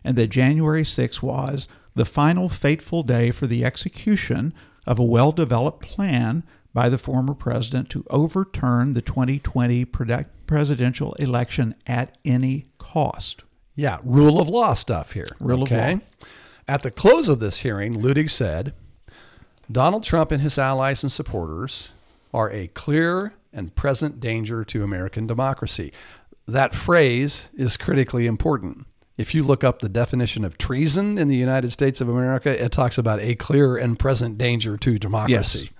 [0.03, 4.53] and that January 6 was the final fateful day for the execution
[4.85, 9.85] of a well developed plan by the former president to overturn the 2020
[10.45, 13.43] presidential election at any cost.
[13.75, 15.27] Yeah, rule of law stuff here.
[15.39, 15.99] Rule of law.
[16.67, 18.73] At the close of this hearing, Luttig said
[19.71, 21.89] Donald Trump and his allies and supporters
[22.33, 25.91] are a clear and present danger to American democracy.
[26.47, 28.85] That phrase is critically important.
[29.17, 32.71] If you look up the definition of treason in the United States of America, it
[32.71, 35.65] talks about a clear and present danger to democracy.
[35.65, 35.73] Yes.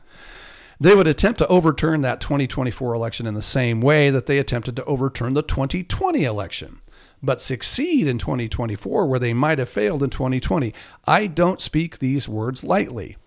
[0.80, 4.75] They would attempt to overturn that 2024 election in the same way that they attempted
[4.75, 6.82] to overturn the 2020 election,
[7.23, 10.73] but succeed in 2024 where they might have failed in 2020.
[11.06, 13.17] I don't speak these words lightly.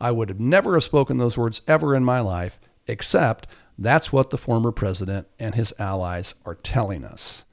[0.00, 3.46] I would have never have spoken those words ever in my life, except
[3.78, 7.44] that's what the former president and his allies are telling us.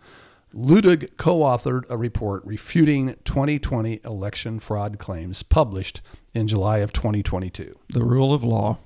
[0.54, 6.02] Luttig co authored a report refuting 2020 election fraud claims published
[6.34, 7.78] in July of 2022.
[7.90, 8.78] The rule of law.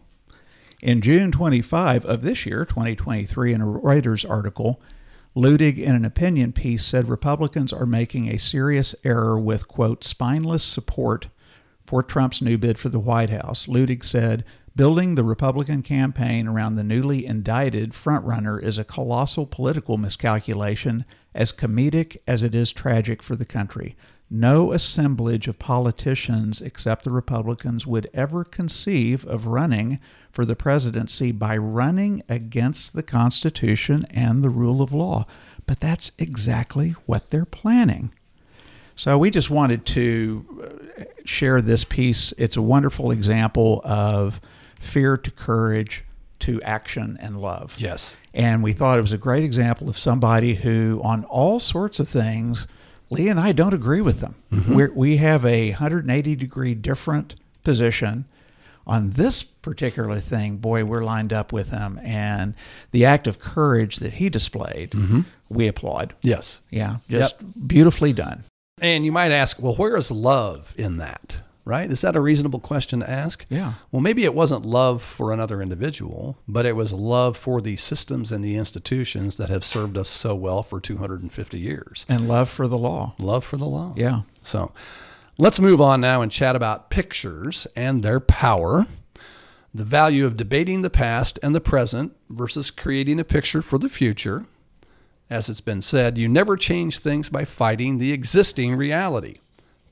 [0.82, 4.80] In June 25 of this year, 2023, in a Reuters article,
[5.36, 10.64] Luttig, in an opinion piece, said Republicans are making a serious error with, quote, spineless
[10.64, 11.28] support
[11.86, 13.66] for Trump's new bid for the White House.
[13.66, 14.46] Luttig said,
[14.76, 21.52] building the Republican campaign around the newly indicted frontrunner is a colossal political miscalculation, as
[21.52, 23.96] comedic as it is tragic for the country.
[24.30, 30.00] No assemblage of politicians except the Republicans would ever conceive of running
[30.32, 35.28] for the presidency by running against the Constitution and the rule of law.
[35.68, 38.12] But that's exactly what they're planning.
[38.96, 42.34] So we just wanted to uh, share this piece.
[42.38, 44.42] It's a wonderful example of
[44.80, 46.04] fear to courage
[46.40, 47.76] to action and love.
[47.78, 48.18] Yes.
[48.34, 52.10] And we thought it was a great example of somebody who, on all sorts of
[52.10, 52.68] things,
[53.10, 54.36] Lee and I don't agree with them.
[54.52, 54.76] Mm-hmm.
[54.76, 58.26] We're, we have a 180 degree different position.
[58.88, 62.00] On this particular thing, boy, we're lined up with him.
[62.04, 62.54] And
[62.92, 65.22] the act of courage that he displayed, mm-hmm.
[65.50, 66.14] we applaud.
[66.22, 66.62] Yes.
[66.70, 67.36] Yeah, just
[67.68, 68.44] beautifully done.
[68.80, 71.40] And you might ask, well, where is love in that?
[71.68, 71.92] Right?
[71.92, 73.44] Is that a reasonable question to ask?
[73.50, 73.74] Yeah.
[73.92, 78.32] Well, maybe it wasn't love for another individual, but it was love for the systems
[78.32, 82.06] and the institutions that have served us so well for 250 years.
[82.08, 83.16] And love for the law.
[83.18, 83.96] Love for the law.
[83.98, 84.22] Yeah.
[84.44, 84.74] So
[85.40, 88.86] let's move on now and chat about pictures and their power,
[89.74, 93.90] the value of debating the past and the present versus creating a picture for the
[93.90, 94.46] future.
[95.32, 99.40] As it's been said, you never change things by fighting the existing reality.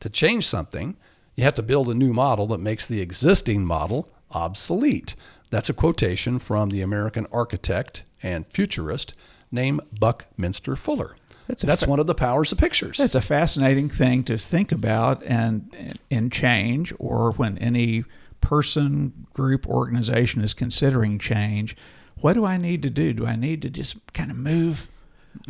[0.02, 0.98] To change something,
[1.36, 5.16] you have to build a new model that makes the existing model obsolete.
[5.50, 9.14] That's a quotation from the American architect and futurist
[9.52, 11.16] named Buckminster Fuller.
[11.48, 12.98] That's That's fa- one of the powers of pictures.
[12.98, 18.06] That's a fascinating thing to think about and in change or when any
[18.42, 21.76] person, group, organization is considering change.
[22.22, 23.14] What do I need to do?
[23.14, 24.90] Do I need to just kind of move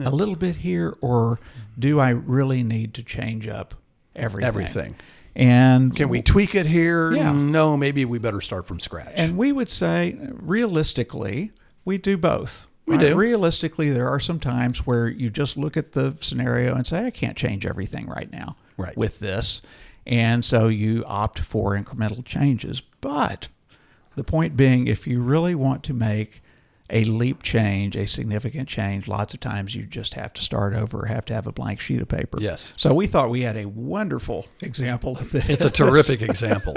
[0.04, 1.40] a little bit here or
[1.78, 3.76] do I really need to change up
[4.16, 4.48] everything?
[4.48, 4.96] Everything.
[5.36, 7.12] And Can we tweak it here?
[7.12, 7.32] Yeah.
[7.32, 9.14] No, maybe we better start from scratch.
[9.16, 11.52] And we would say, realistically,
[11.86, 12.68] we do both.
[12.86, 13.08] We right?
[13.10, 13.16] do.
[13.16, 17.10] Realistically, there are some times where you just look at the scenario and say, I
[17.12, 18.96] can't change everything right now Right.
[18.98, 19.62] with this.
[20.06, 22.82] And so you opt for incremental changes.
[23.02, 23.48] But
[24.16, 26.43] the point being, if you really want to make
[26.94, 31.08] a leap change, a significant change, lots of times you just have to start over,
[31.08, 32.38] have to have a blank sheet of paper.
[32.40, 32.76] Yes.
[32.78, 35.50] So we thought we had a wonderful example of this.
[35.50, 36.76] it's a terrific example.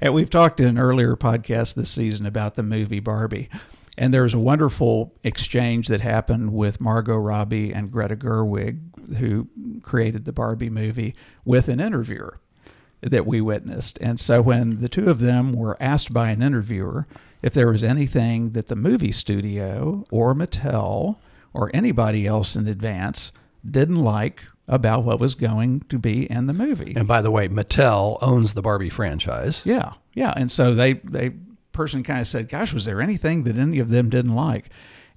[0.00, 3.48] And we've talked in an earlier podcast this season about the movie Barbie.
[3.98, 8.78] And there was a wonderful exchange that happened with Margot Robbie and Greta Gerwig,
[9.16, 9.48] who
[9.82, 12.38] created the Barbie movie, with an interviewer
[13.00, 13.98] that we witnessed.
[14.00, 17.08] And so when the two of them were asked by an interviewer
[17.42, 21.16] if there was anything that the movie studio or Mattel
[21.54, 23.32] or anybody else in advance
[23.68, 26.92] didn't like about what was going to be in the movie.
[26.96, 29.62] And by the way, Mattel owns the Barbie franchise.
[29.64, 30.34] Yeah, yeah.
[30.36, 31.30] And so they they
[31.72, 34.68] person kind of said, "Gosh, was there anything that any of them didn't like?"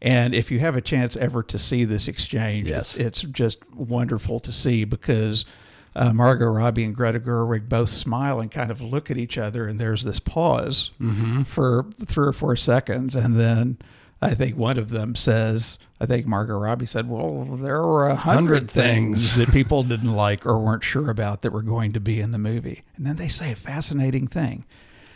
[0.01, 2.95] And if you have a chance ever to see this exchange, Yes.
[2.97, 5.45] it's, it's just wonderful to see because
[5.95, 9.67] uh, Margot Robbie and Greta Gerwig both smile and kind of look at each other,
[9.67, 10.91] and there's this pause
[11.47, 13.77] for three or four seconds, and then
[14.21, 18.15] I think one of them says, I think Margot Robbie said, "Well, there were a
[18.15, 19.35] hundred things.
[19.35, 22.37] that people didn't like or weren't sure about that were going to be in the
[22.37, 24.65] movie." And then they say a fascinating thing.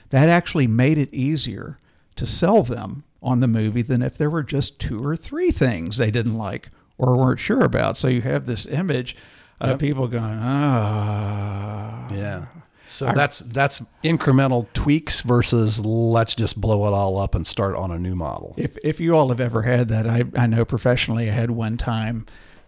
[0.09, 1.77] That actually made it easier
[2.15, 5.97] to sell them on the movie than if there were just two or three things
[5.97, 7.97] they didn't like or weren't sure about.
[7.97, 9.15] So you have this image
[9.61, 9.79] of Yep.
[9.79, 12.45] people going, "Ah." Yeah.
[12.87, 17.89] So that's that's incremental tweaks versus let's just blow it all up and start on
[17.91, 18.53] a new model.
[18.57, 21.77] If if you all have ever had that, I I know professionally I had one
[21.77, 22.25] time,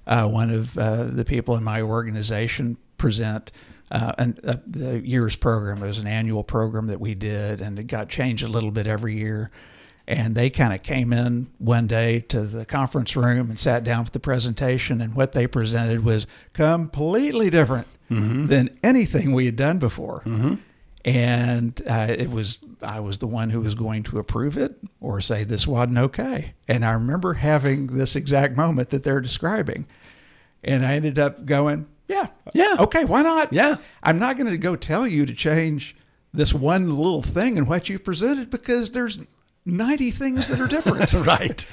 [0.08, 3.52] uh, one of uh, the people in my organization present.
[3.90, 7.80] Uh, and uh, the year's program it was an annual program that we did, and
[7.80, 9.50] it got changed a little bit every year.
[10.08, 14.06] And they kind of came in one day to the conference room and sat down
[14.06, 19.80] for the presentation, and what they presented was completely different than anything we had done
[19.80, 20.22] before
[21.04, 25.20] and uh, it was I was the one who was going to approve it or
[25.20, 26.54] say this wasn't okay.
[26.70, 29.88] And I remember having this exact moment that they're describing,
[30.64, 32.76] and I ended up going, "Yeah, Yeah.
[32.80, 33.52] okay, why not?
[33.52, 33.76] Yeah.
[34.04, 35.96] I'm not going to go tell you to change
[36.34, 39.18] this one little thing in what you presented because there's
[39.68, 41.66] 90 things that are different." right.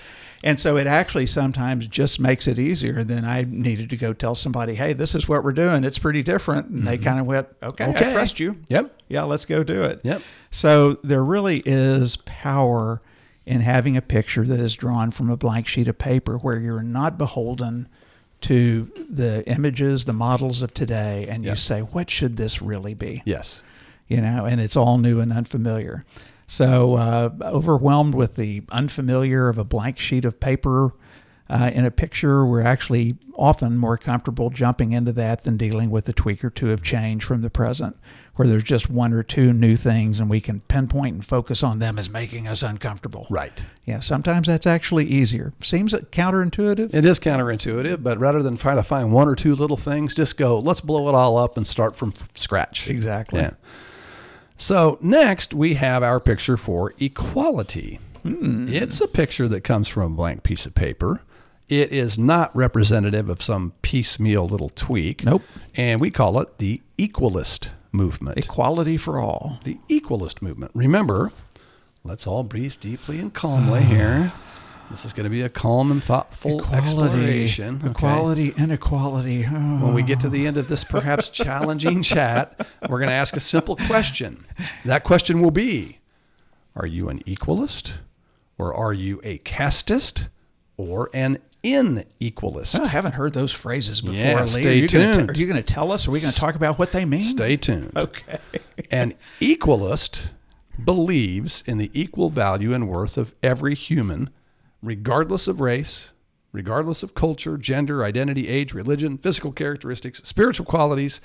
[0.45, 4.34] And so it actually sometimes just makes it easier than I needed to go tell
[4.34, 5.84] somebody, hey, this is what we're doing.
[5.84, 6.68] It's pretty different.
[6.68, 7.05] And they mm-hmm.
[7.05, 8.59] kind of went, okay, I trust you.
[8.68, 8.95] Yep.
[9.09, 10.03] Yeah, let's go do it.
[10.05, 10.20] Yep.
[10.51, 13.01] So there really is power
[13.47, 16.82] in having a picture that is drawn from a blank sheet of paper where you're
[16.82, 17.88] not beholden
[18.42, 23.22] to the images, the models of today, and you say, what should this really be?
[23.24, 23.62] Yes.
[24.09, 26.05] you know, and it's all new and unfamiliar.
[26.47, 30.92] So, uh, overwhelmed with the unfamiliar of a blank sheet of paper
[31.49, 36.09] uh, in a picture, we're actually often more comfortable jumping into that than dealing with
[36.09, 37.97] a tweak or two of change from the present,
[38.36, 41.80] where there's just one or two new things and we can pinpoint and focus on
[41.80, 43.26] them as making us uncomfortable.
[43.28, 43.64] Right.
[43.84, 45.53] Yeah, sometimes that's actually easier.
[45.62, 46.95] Seems counterintuitive.
[46.95, 50.38] It is counterintuitive, but rather than try to find one or two little things, just
[50.38, 52.88] go, let's blow it all up and start from scratch.
[52.88, 53.40] Exactly.
[53.40, 53.51] Yeah.
[54.57, 58.01] So next we have our picture for equality.
[58.23, 58.69] Hmm.
[58.69, 61.21] It's a picture that comes from a blank piece of paper.
[61.69, 65.25] It is not representative of some piecemeal little tweak.
[65.25, 65.43] Nope.
[65.75, 68.39] And we call it the equalist movement.
[68.39, 69.59] Equality for all.
[69.65, 70.73] the equalist movement.
[70.75, 71.33] Remember,
[72.03, 74.33] let's all breathe deeply and calmly here.
[74.91, 77.80] This is going to be a calm and thoughtful exploration.
[77.82, 77.91] okay?
[77.91, 79.45] Equality, inequality.
[79.47, 79.51] Oh.
[79.53, 83.37] When we get to the end of this perhaps challenging chat, we're going to ask
[83.37, 84.47] a simple question.
[84.85, 85.99] That question will be
[86.76, 87.93] Are you an equalist?
[88.59, 90.28] Or are you a castist?
[90.76, 92.78] Or an inequalist?
[92.78, 94.16] I haven't heard those phrases before.
[94.16, 95.14] Yeah, stay are tuned.
[95.14, 96.07] t- are you going to tell us?
[96.07, 97.22] Are we going to talk about what they mean?
[97.22, 97.93] Stay tuned.
[97.97, 98.39] Okay.
[98.91, 100.28] An equalist
[100.82, 104.30] believes in the equal value and worth of every human,
[104.85, 106.11] regardless of race,
[106.53, 111.20] regardless of culture, gender, identity, age, religion, physical characteristics, spiritual qualities,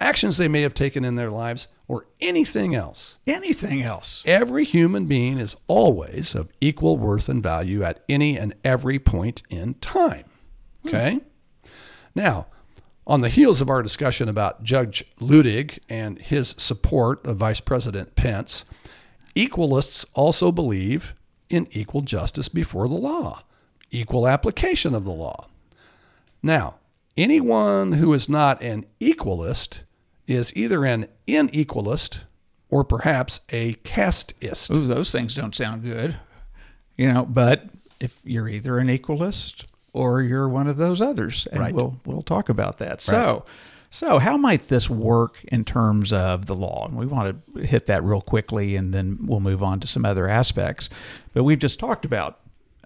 [0.00, 3.18] actions they may have taken in their lives, or anything else.
[3.26, 4.22] Anything else?
[4.24, 9.42] Every human being is always of equal worth and value at any and every point
[9.50, 10.24] in time.
[10.82, 10.88] Hmm.
[10.88, 11.20] Okay?
[12.14, 12.46] Now,
[13.06, 18.14] on the heels of our discussion about Judge Luttig and his support of Vice President
[18.14, 18.64] Pence,
[19.34, 21.14] equalists also believe
[21.52, 23.42] in equal justice before the law,
[23.90, 25.46] equal application of the law.
[26.42, 26.76] Now,
[27.16, 29.80] anyone who is not an equalist
[30.26, 32.22] is either an inequalist
[32.70, 34.74] or perhaps a casteist.
[34.74, 36.16] Ooh, those things don't sound good.
[36.96, 37.66] You know, but
[38.00, 41.74] if you're either an equalist or you're one of those others, and Right.
[41.74, 43.02] we'll we'll talk about that.
[43.02, 43.44] So,
[43.92, 46.86] so how might this work in terms of the law?
[46.88, 50.06] And we want to hit that real quickly, and then we'll move on to some
[50.06, 50.88] other aspects.
[51.34, 52.40] But we've just talked about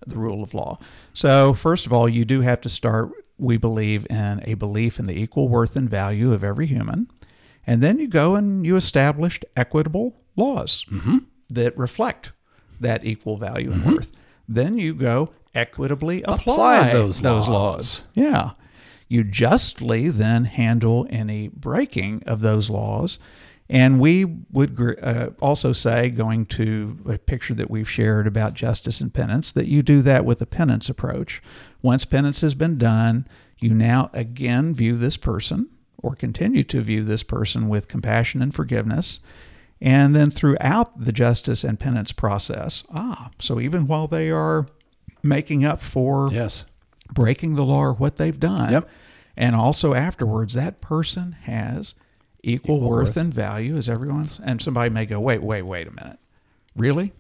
[0.05, 0.81] the rule of law.
[1.15, 3.13] So, first of all, you do have to start.
[3.39, 7.09] We believe in a belief in the equal worth and value of every human.
[7.69, 11.19] And then you go and you established equitable laws mm-hmm.
[11.51, 12.33] that reflect
[12.81, 13.95] that equal value and mm-hmm.
[13.95, 14.11] worth.
[14.49, 17.49] Then you go equitably apply, Apply those laws.
[17.49, 18.05] laws.
[18.15, 18.51] Yeah.
[19.09, 23.19] You justly then handle any breaking of those laws.
[23.69, 29.01] And we would uh, also say, going to a picture that we've shared about justice
[29.01, 31.43] and penance, that you do that with a penance approach.
[31.83, 33.27] Once penance has been done,
[33.59, 38.55] you now again view this person or continue to view this person with compassion and
[38.55, 39.19] forgiveness.
[39.81, 44.67] And then throughout the justice and penance process, ah, so even while they are
[45.23, 46.65] making up for Yes.
[47.13, 48.73] Breaking the law or what they've done.
[48.73, 48.89] Yep.
[49.37, 51.95] And also afterwards, that person has
[52.43, 53.17] equal, worth, worth.
[53.17, 54.41] and value as everyone's.
[54.43, 56.19] And somebody may go, wait, wait, wait a minute.
[56.75, 57.13] Really?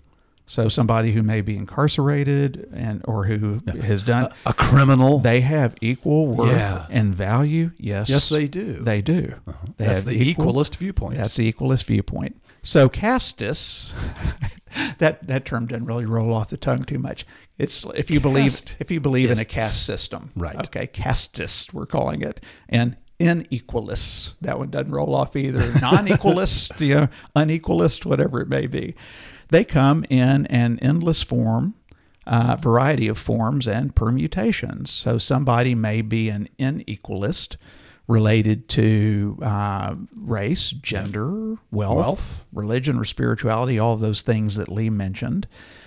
[0.48, 5.18] So somebody who may be incarcerated and or who has done A criminal.
[5.18, 6.86] they have equal worth Yeah.
[6.88, 7.72] and value.
[7.78, 8.08] Yes.
[8.08, 8.74] yes, they do.
[8.74, 9.34] They do.
[9.48, 9.66] Uh-huh.
[9.76, 11.16] They That's the equal- equalist viewpoint.
[11.16, 12.40] that's the equalist viewpoint.
[12.62, 13.92] So castus,
[14.98, 17.26] that that term doesn't really roll off the tongue too much.
[17.58, 20.56] It's if you believe if you believe in a caste system, Right.
[20.56, 25.72] Okay, castist we're calling it, and inequalist that one doesn't roll off either.
[25.80, 28.94] Non-equalist, you know, unequalist, whatever it may be.
[29.48, 31.74] They come in an endless form.
[32.28, 34.90] Uh, variety of forms and permutations.
[34.90, 37.56] So somebody may be an inequalist,
[38.08, 42.44] related to uh, race, gender, wealth, Wealth.
[42.52, 45.46] religion, or spirituality, all of those things that Lee mentioned,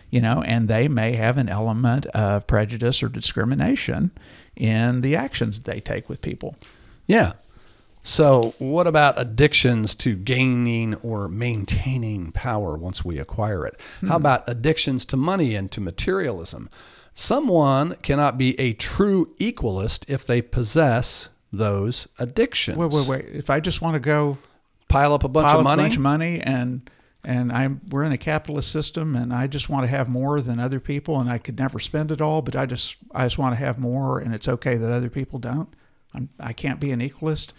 [0.09, 4.11] you know, and they may have an element of prejudice or discrimination
[4.55, 6.55] in the actions they take with people.
[7.07, 7.33] Yeah.
[8.01, 13.79] So, what about addictions to gaining or maintaining power once we acquire it?
[14.07, 16.69] How about addictions to money and to materialism?
[17.13, 22.77] Someone cannot be a true equalist if they possess those addictions.
[22.77, 23.25] Wait, wait, wait.
[23.33, 24.37] If I just want to go
[24.87, 25.83] Pile up a bunch pile of up money.
[25.83, 26.89] a bunch of money and
[27.23, 30.59] and I'm we're in a capitalist system and I just want to have more than
[30.59, 33.53] other people and I could never spend it all, but I just I just want
[33.53, 35.69] to have more and it's okay that other people don't.
[36.13, 37.49] I'm I can't be an equalist.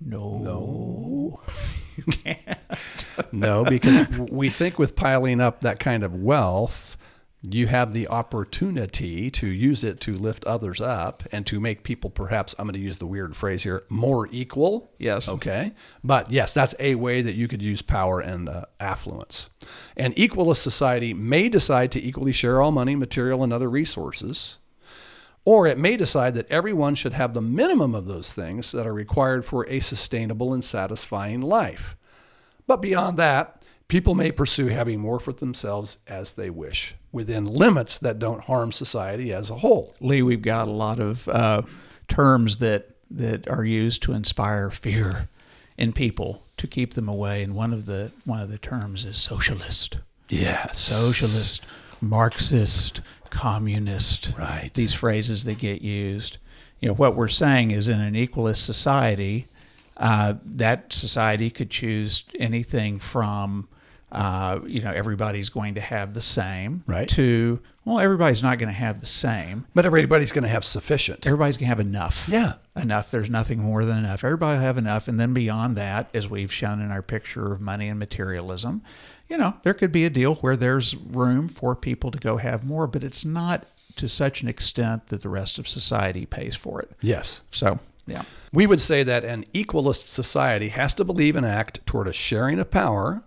[0.00, 0.38] No.
[0.38, 1.40] No.
[1.96, 3.06] you can't.
[3.32, 6.96] no, because we think with piling up that kind of wealth,
[7.40, 12.10] you have the opportunity to use it to lift others up and to make people
[12.10, 14.90] perhaps, I'm going to use the weird phrase here, more equal.
[14.98, 15.28] Yes.
[15.28, 15.72] Okay.
[16.02, 19.50] But yes, that's a way that you could use power and uh, affluence.
[19.96, 24.58] An equalist society may decide to equally share all money, material, and other resources.
[25.44, 28.92] Or it may decide that everyone should have the minimum of those things that are
[28.92, 31.96] required for a sustainable and satisfying life.
[32.66, 33.57] But beyond that,
[33.88, 38.70] people may pursue having more for themselves as they wish, within limits that don't harm
[38.70, 39.94] society as a whole.
[40.00, 41.62] Lee, we've got a lot of uh,
[42.06, 45.28] terms that that are used to inspire fear
[45.78, 49.18] in people to keep them away, and one of the one of the terms is
[49.18, 49.98] socialist.
[50.28, 50.78] Yes.
[50.78, 51.64] socialist,
[52.02, 54.34] Marxist, communist.
[54.38, 54.70] Right.
[54.74, 56.38] These phrases that get used.
[56.80, 59.48] You know, what we're saying is in an equalist society,
[59.96, 63.68] uh, that society could choose anything from,
[64.12, 67.08] uh, you know, everybody's going to have the same, Right.
[67.10, 69.66] to, well, everybody's not going to have the same.
[69.74, 71.26] But everybody's going to have sufficient.
[71.26, 72.28] Everybody's going to have enough.
[72.30, 72.54] Yeah.
[72.76, 73.10] Enough.
[73.10, 74.24] There's nothing more than enough.
[74.24, 75.08] Everybody will have enough.
[75.08, 78.82] And then beyond that, as we've shown in our picture of money and materialism,
[79.28, 82.64] you know, there could be a deal where there's room for people to go have
[82.64, 86.80] more, but it's not to such an extent that the rest of society pays for
[86.80, 86.90] it.
[87.02, 87.42] Yes.
[87.50, 88.22] So, yeah.
[88.54, 92.58] We would say that an equalist society has to believe and act toward a sharing
[92.58, 93.22] of power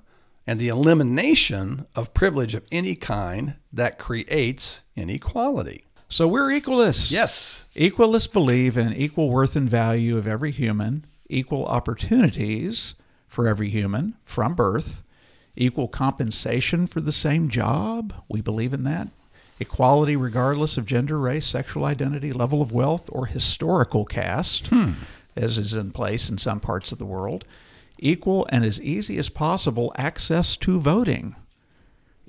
[0.52, 5.86] and the elimination of privilege of any kind that creates inequality.
[6.10, 7.10] So we're equalists.
[7.10, 7.64] Yes.
[7.74, 12.96] Equalists believe in equal worth and value of every human, equal opportunities
[13.30, 15.04] for every human from birth,
[15.56, 18.14] equal compensation for the same job.
[18.28, 19.08] We believe in that.
[19.62, 24.92] Equality regardless of gender, race, sexual identity, level of wealth, or historical caste, hmm.
[25.34, 27.46] as is in place in some parts of the world.
[28.02, 31.36] Equal and as easy as possible access to voting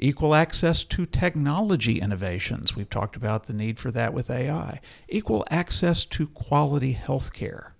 [0.02, 2.74] equal access to technology innovations.
[2.74, 4.80] We've talked about the need for that with AI.
[5.08, 7.74] Equal access to quality health care.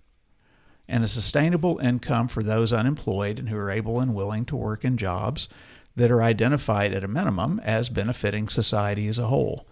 [0.87, 4.85] And a sustainable income for those unemployed and who are able and willing to work
[4.85, 5.49] in jobs
[5.97, 9.67] that are identified at a minimum as benefiting society as a whole.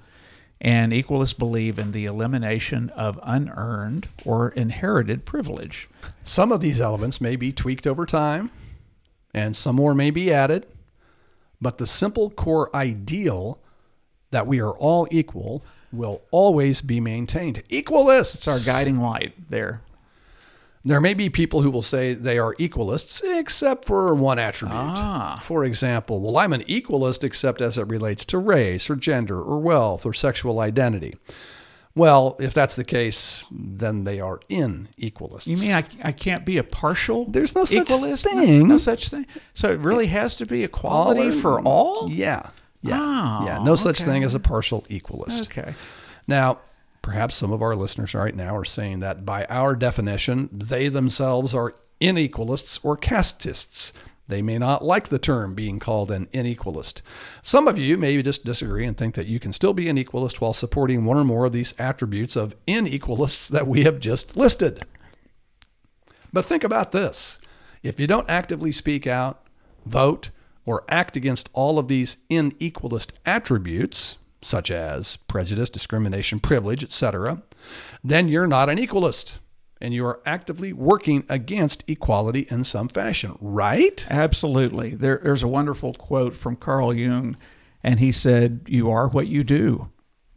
[0.61, 5.89] And equalists believe in the elimination of unearned or inherited privilege.
[6.23, 8.51] Some of these elements may be tweaked over time,
[9.33, 10.67] and some more may be added.
[11.63, 13.59] But the simple core ideal
[14.31, 17.63] that we are all equal will always be maintained.
[17.71, 18.35] Equalists!
[18.35, 19.83] It's our guiding light there.
[20.83, 24.79] There may be people who will say they are equalists, except for one attribute.
[24.81, 25.39] Ah.
[25.43, 29.59] For example, well, I'm an equalist except as it relates to race or gender or
[29.59, 31.17] wealth or sexual identity.
[31.95, 35.49] Well, if that's the case, then they are in equalists.
[35.49, 37.27] You mean I, I can't be a partial?
[37.29, 38.27] There's no such equalist?
[38.33, 38.69] No- thing.
[38.69, 39.27] No, such thing.
[39.55, 42.11] So it really has to be equality All- for all?
[42.11, 42.49] Yeah.
[42.81, 42.99] Yeah.
[42.99, 43.59] Oh, yeah.
[43.63, 44.11] No such okay.
[44.11, 45.43] thing as a partial equalist.
[45.43, 45.75] Okay.
[46.27, 46.61] Now,
[47.03, 51.55] perhaps some of our listeners right now are saying that by our definition, they themselves
[51.55, 53.93] are inequalists or castists.
[54.29, 57.03] They may not like the term being called an inequalist.
[57.43, 60.41] Some of you may just disagree and think that you can still be an equalist
[60.41, 64.85] while supporting one or more of these attributes of inequalists that we have just listed.
[66.33, 67.39] But think about this
[67.83, 69.43] if you don't actively speak out,
[69.85, 70.31] vote,
[70.65, 77.43] or act against all of these inequalist attributes, such as prejudice, discrimination, privilege, etc.,
[78.03, 79.39] then you're not an equalist
[79.81, 84.07] and you are actively working against equality in some fashion, right?
[84.11, 84.95] Absolutely.
[84.95, 87.37] There, there's a wonderful quote from Carl Jung,
[87.83, 89.89] and he said, You are what you do,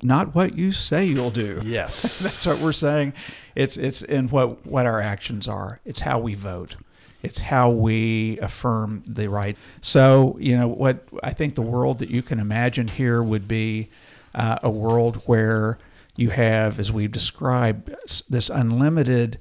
[0.01, 1.59] not what you say you'll do.
[1.65, 2.19] Yes.
[2.19, 3.13] That's what we're saying.
[3.55, 5.79] It's it's in what what our actions are.
[5.85, 6.75] It's how we vote.
[7.23, 9.57] It's how we affirm the right.
[9.81, 13.89] So you know what I think the world that you can imagine here would be
[14.35, 15.79] uh, a world where
[16.15, 17.93] you have, as we've described,
[18.29, 19.39] this unlimited.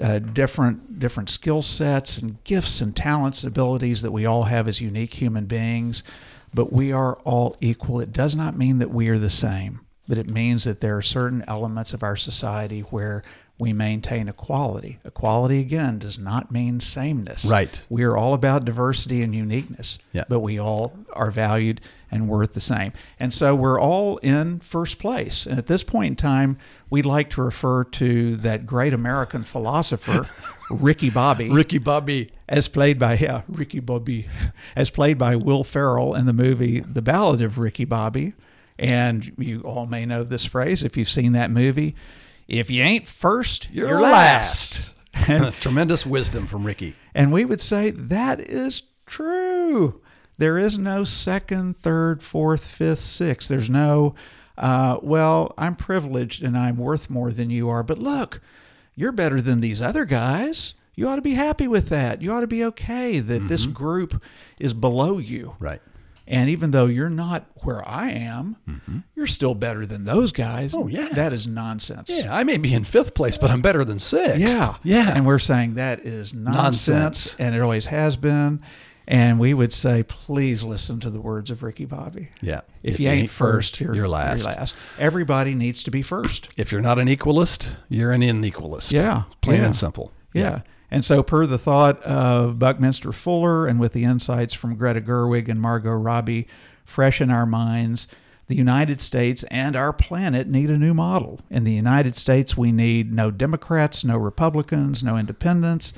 [0.00, 4.68] Uh, different different skill sets and gifts and talents and abilities that we all have
[4.68, 6.04] as unique human beings,
[6.54, 7.98] but we are all equal.
[7.98, 11.02] It does not mean that we are the same but it means that there are
[11.02, 13.22] certain elements of our society where
[13.60, 14.98] we maintain equality.
[15.04, 17.44] Equality, again, does not mean sameness.
[17.44, 17.84] Right.
[17.90, 20.24] We are all about diversity and uniqueness, Yeah.
[20.28, 22.92] but we all are valued and worth the same.
[23.20, 25.44] And so we're all in first place.
[25.46, 26.56] And at this point in time,
[26.88, 30.26] we'd like to refer to that great American philosopher,
[30.70, 32.32] Ricky Bobby Ricky Bobby.
[32.48, 34.26] as played by yeah, Ricky Bobby,
[34.74, 38.32] as played by Will Ferrell in the movie The Ballad of Ricky Bobby.
[38.78, 41.94] And you all may know this phrase if you've seen that movie.
[42.50, 44.92] If you ain't first, you're, You're last.
[45.14, 46.96] And, Tremendous wisdom from Ricky.
[47.14, 50.00] and we would say that is true.
[50.38, 53.48] There is no second, third, fourth, fifth, sixth.
[53.48, 54.14] There's no,
[54.58, 57.82] uh, well, I'm privileged and I'm worth more than you are.
[57.82, 58.40] But look,
[58.94, 60.74] you're better than these other guys.
[60.94, 62.20] You ought to be happy with that.
[62.22, 63.72] You ought to be okay that this Mm-hmm.
[63.74, 64.22] group
[64.58, 65.54] is below you.
[65.58, 65.80] Right.
[66.28, 68.56] And even though you're not where I am,
[69.16, 70.72] you're still better than those guys.
[70.72, 70.82] Mm-hmm.
[70.82, 71.08] Oh, yeah.
[71.08, 72.10] That is nonsense.
[72.14, 74.38] Yeah, I may be in fifth place, but I'm better than sixth.
[74.38, 74.76] Yeah.
[74.84, 75.12] Yeah.
[75.14, 77.36] And we're saying that is nonsense, Nonsense.
[77.40, 78.62] and it always has been.
[79.08, 82.28] And we would say, please listen to the words of Ricky Bobby.
[82.40, 82.60] yeah.
[82.84, 84.46] If, you, ain't, first, you're, you're last.
[84.46, 84.74] last.
[85.00, 86.48] Everybody needs to be first.
[86.56, 88.92] If you're not an equalist, you're an inequalist.
[88.92, 89.66] Yeah, Plain yeah.
[89.66, 90.12] and simple.
[90.32, 90.60] Yeah.
[90.90, 95.48] And so, per the thought of Buckminster Fuller and with the insights from Greta Gerwig
[95.48, 96.48] and Margot Robbie
[96.84, 98.08] fresh in our minds,
[98.48, 101.40] the United States and our planet need a new model.
[101.48, 105.92] In the United States, we need no Democrats, no Republicans, no independents.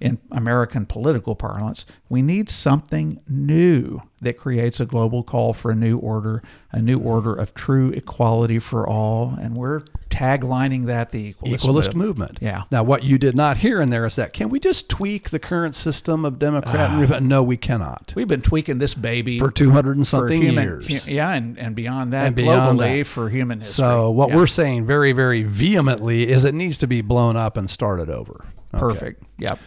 [0.00, 5.74] In American political parlance, we need something new that creates a global call for a
[5.74, 6.40] new order,
[6.70, 9.36] a new order of true equality for all.
[9.40, 11.96] And we're taglining that the equalist, Equalist movement.
[11.96, 12.38] movement.
[12.40, 12.62] Yeah.
[12.70, 15.40] Now, what you did not hear in there is that can we just tweak the
[15.40, 17.00] current system of Democrat and ah.
[17.00, 17.28] Republican?
[17.28, 18.12] No, we cannot.
[18.14, 21.04] We've been tweaking this baby For 200 and something human, years.
[21.06, 23.06] hu- yeah, and, and beyond that And beyond globally that.
[23.08, 23.74] for human history.
[23.82, 24.36] So, what Yeah.
[24.36, 28.44] we're saying very, very vehemently is it needs to be blown up and started over.
[28.74, 28.78] Okay.
[28.80, 29.22] perfect.
[29.38, 29.58] Yep.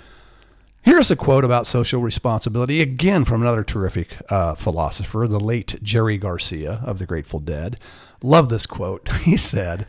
[0.83, 6.17] Here's a quote about social responsibility, again from another terrific uh, philosopher, the late Jerry
[6.17, 7.79] Garcia of the Grateful Dead.
[8.23, 9.07] Love this quote.
[9.21, 9.85] He said,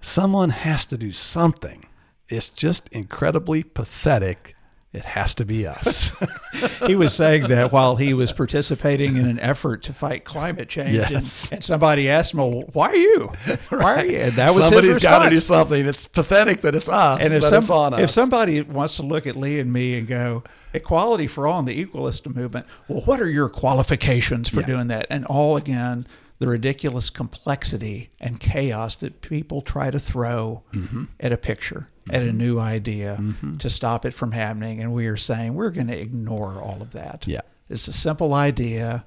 [0.00, 1.86] Someone has to do something.
[2.28, 4.54] it's just incredibly pathetic.
[4.92, 6.12] It has to be us.
[6.86, 10.94] he was saying that while he was participating in an effort to fight climate change,
[10.96, 11.46] Yes.
[11.46, 13.32] and, and somebody asked him, "Well, why are you?
[13.70, 15.86] Why are you?" And that was Somebody's got to do something.
[15.86, 18.00] It's pathetic that it's us, And if, but some, it's on us.
[18.02, 20.42] if somebody wants to look at Lee and me and go,
[20.74, 24.66] equality for all in the equalist movement, well, what are your qualifications for Yeah.
[24.66, 25.06] doing that?
[25.08, 26.06] And all again,
[26.42, 31.04] the ridiculous complexity and chaos that people try to throw Mm-hmm.
[31.20, 33.22] at a picture, at a new idea
[33.60, 34.80] to stop it from happening.
[34.80, 37.28] And we are saying we're going to ignore all of that.
[37.28, 37.42] Yeah.
[37.70, 39.04] It's a simple idea.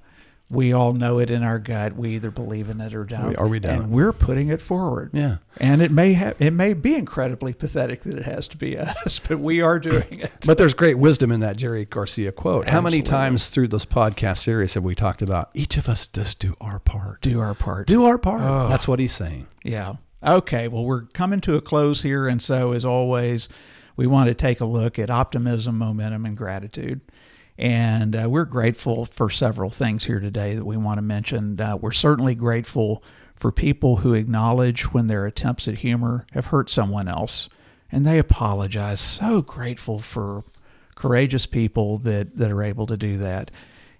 [0.52, 1.96] We all know it in our gut.
[1.96, 3.30] We either believe in it or don't.
[3.30, 3.82] We- or we don't.
[3.84, 5.10] And we're putting it forward.
[5.12, 5.38] Yeah.
[5.58, 9.18] And it may have it may be incredibly pathetic that it has to be us,
[9.18, 10.32] but we are doing it.
[10.46, 12.68] But there's great wisdom in that Jerry Garcia quote.
[12.70, 16.38] How many times through this podcast series have we talked about each of us just
[16.40, 17.22] do our part?
[17.22, 17.88] Do our part.
[17.88, 18.42] Do our part.
[18.44, 18.70] Oh.
[18.70, 19.48] That's what he's saying.
[19.64, 19.96] Yeah.
[20.24, 20.68] Okay.
[20.68, 23.50] Well, we're coming to a close here, and so as always,
[23.96, 27.02] we want to take a look at optimism, momentum, and gratitude.
[27.58, 31.60] And uh, we're grateful for several things here today that we want to mention.
[31.60, 33.02] Uh, we're certainly grateful
[33.36, 37.48] for people who acknowledge when their attempts at humor have hurt someone else,
[37.92, 39.00] and they apologize.
[39.00, 40.44] So grateful for
[40.96, 43.52] courageous people that, that are able to do that.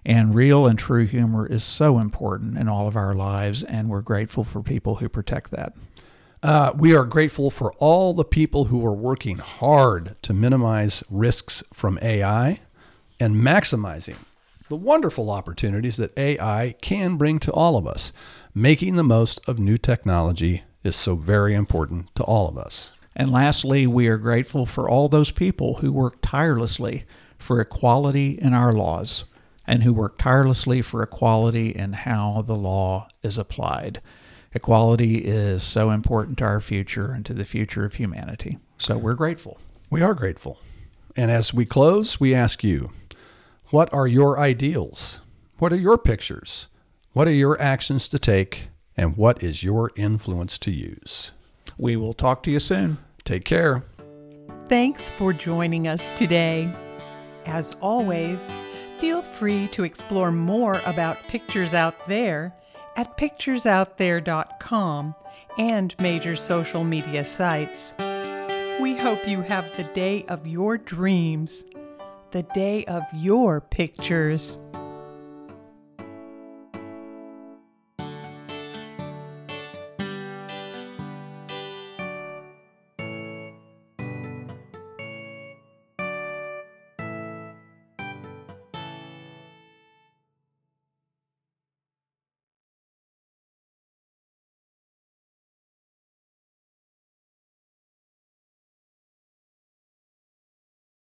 [0.04, 4.02] And real and true humor is so important in all of our lives, and we're
[4.02, 5.74] grateful for people who protect that.
[6.42, 11.64] Uh, we are grateful for all the people who are working hard to minimize risks
[11.72, 12.60] from AI
[13.18, 14.16] and maximizing
[14.68, 18.12] the wonderful opportunities that AI can bring to all of us.
[18.54, 22.92] Making the most of new technology is so very important to all of us.
[23.14, 27.04] And lastly, we are grateful for all those people who work tirelessly
[27.38, 29.24] for equality in our laws
[29.66, 34.00] and who work tirelessly for equality in how the law is applied.
[34.52, 38.58] Equality is so important to our future and to the future of humanity.
[38.78, 39.58] So we're grateful.
[39.90, 40.58] We are grateful.
[41.16, 42.90] And as we close, we ask you
[43.70, 45.20] what are your ideals?
[45.58, 46.68] What are your pictures?
[47.12, 48.68] What are your actions to take?
[48.96, 51.32] And what is your influence to use?
[51.76, 52.98] We will talk to you soon.
[53.24, 53.84] Take care.
[54.68, 56.72] Thanks for joining us today.
[57.44, 58.52] As always,
[59.00, 62.54] feel free to explore more about Pictures Out There
[62.96, 65.14] at picturesoutthere.com
[65.58, 67.94] and major social media sites.
[68.80, 71.64] We hope you have the day of your dreams,
[72.36, 74.58] the day of your pictures.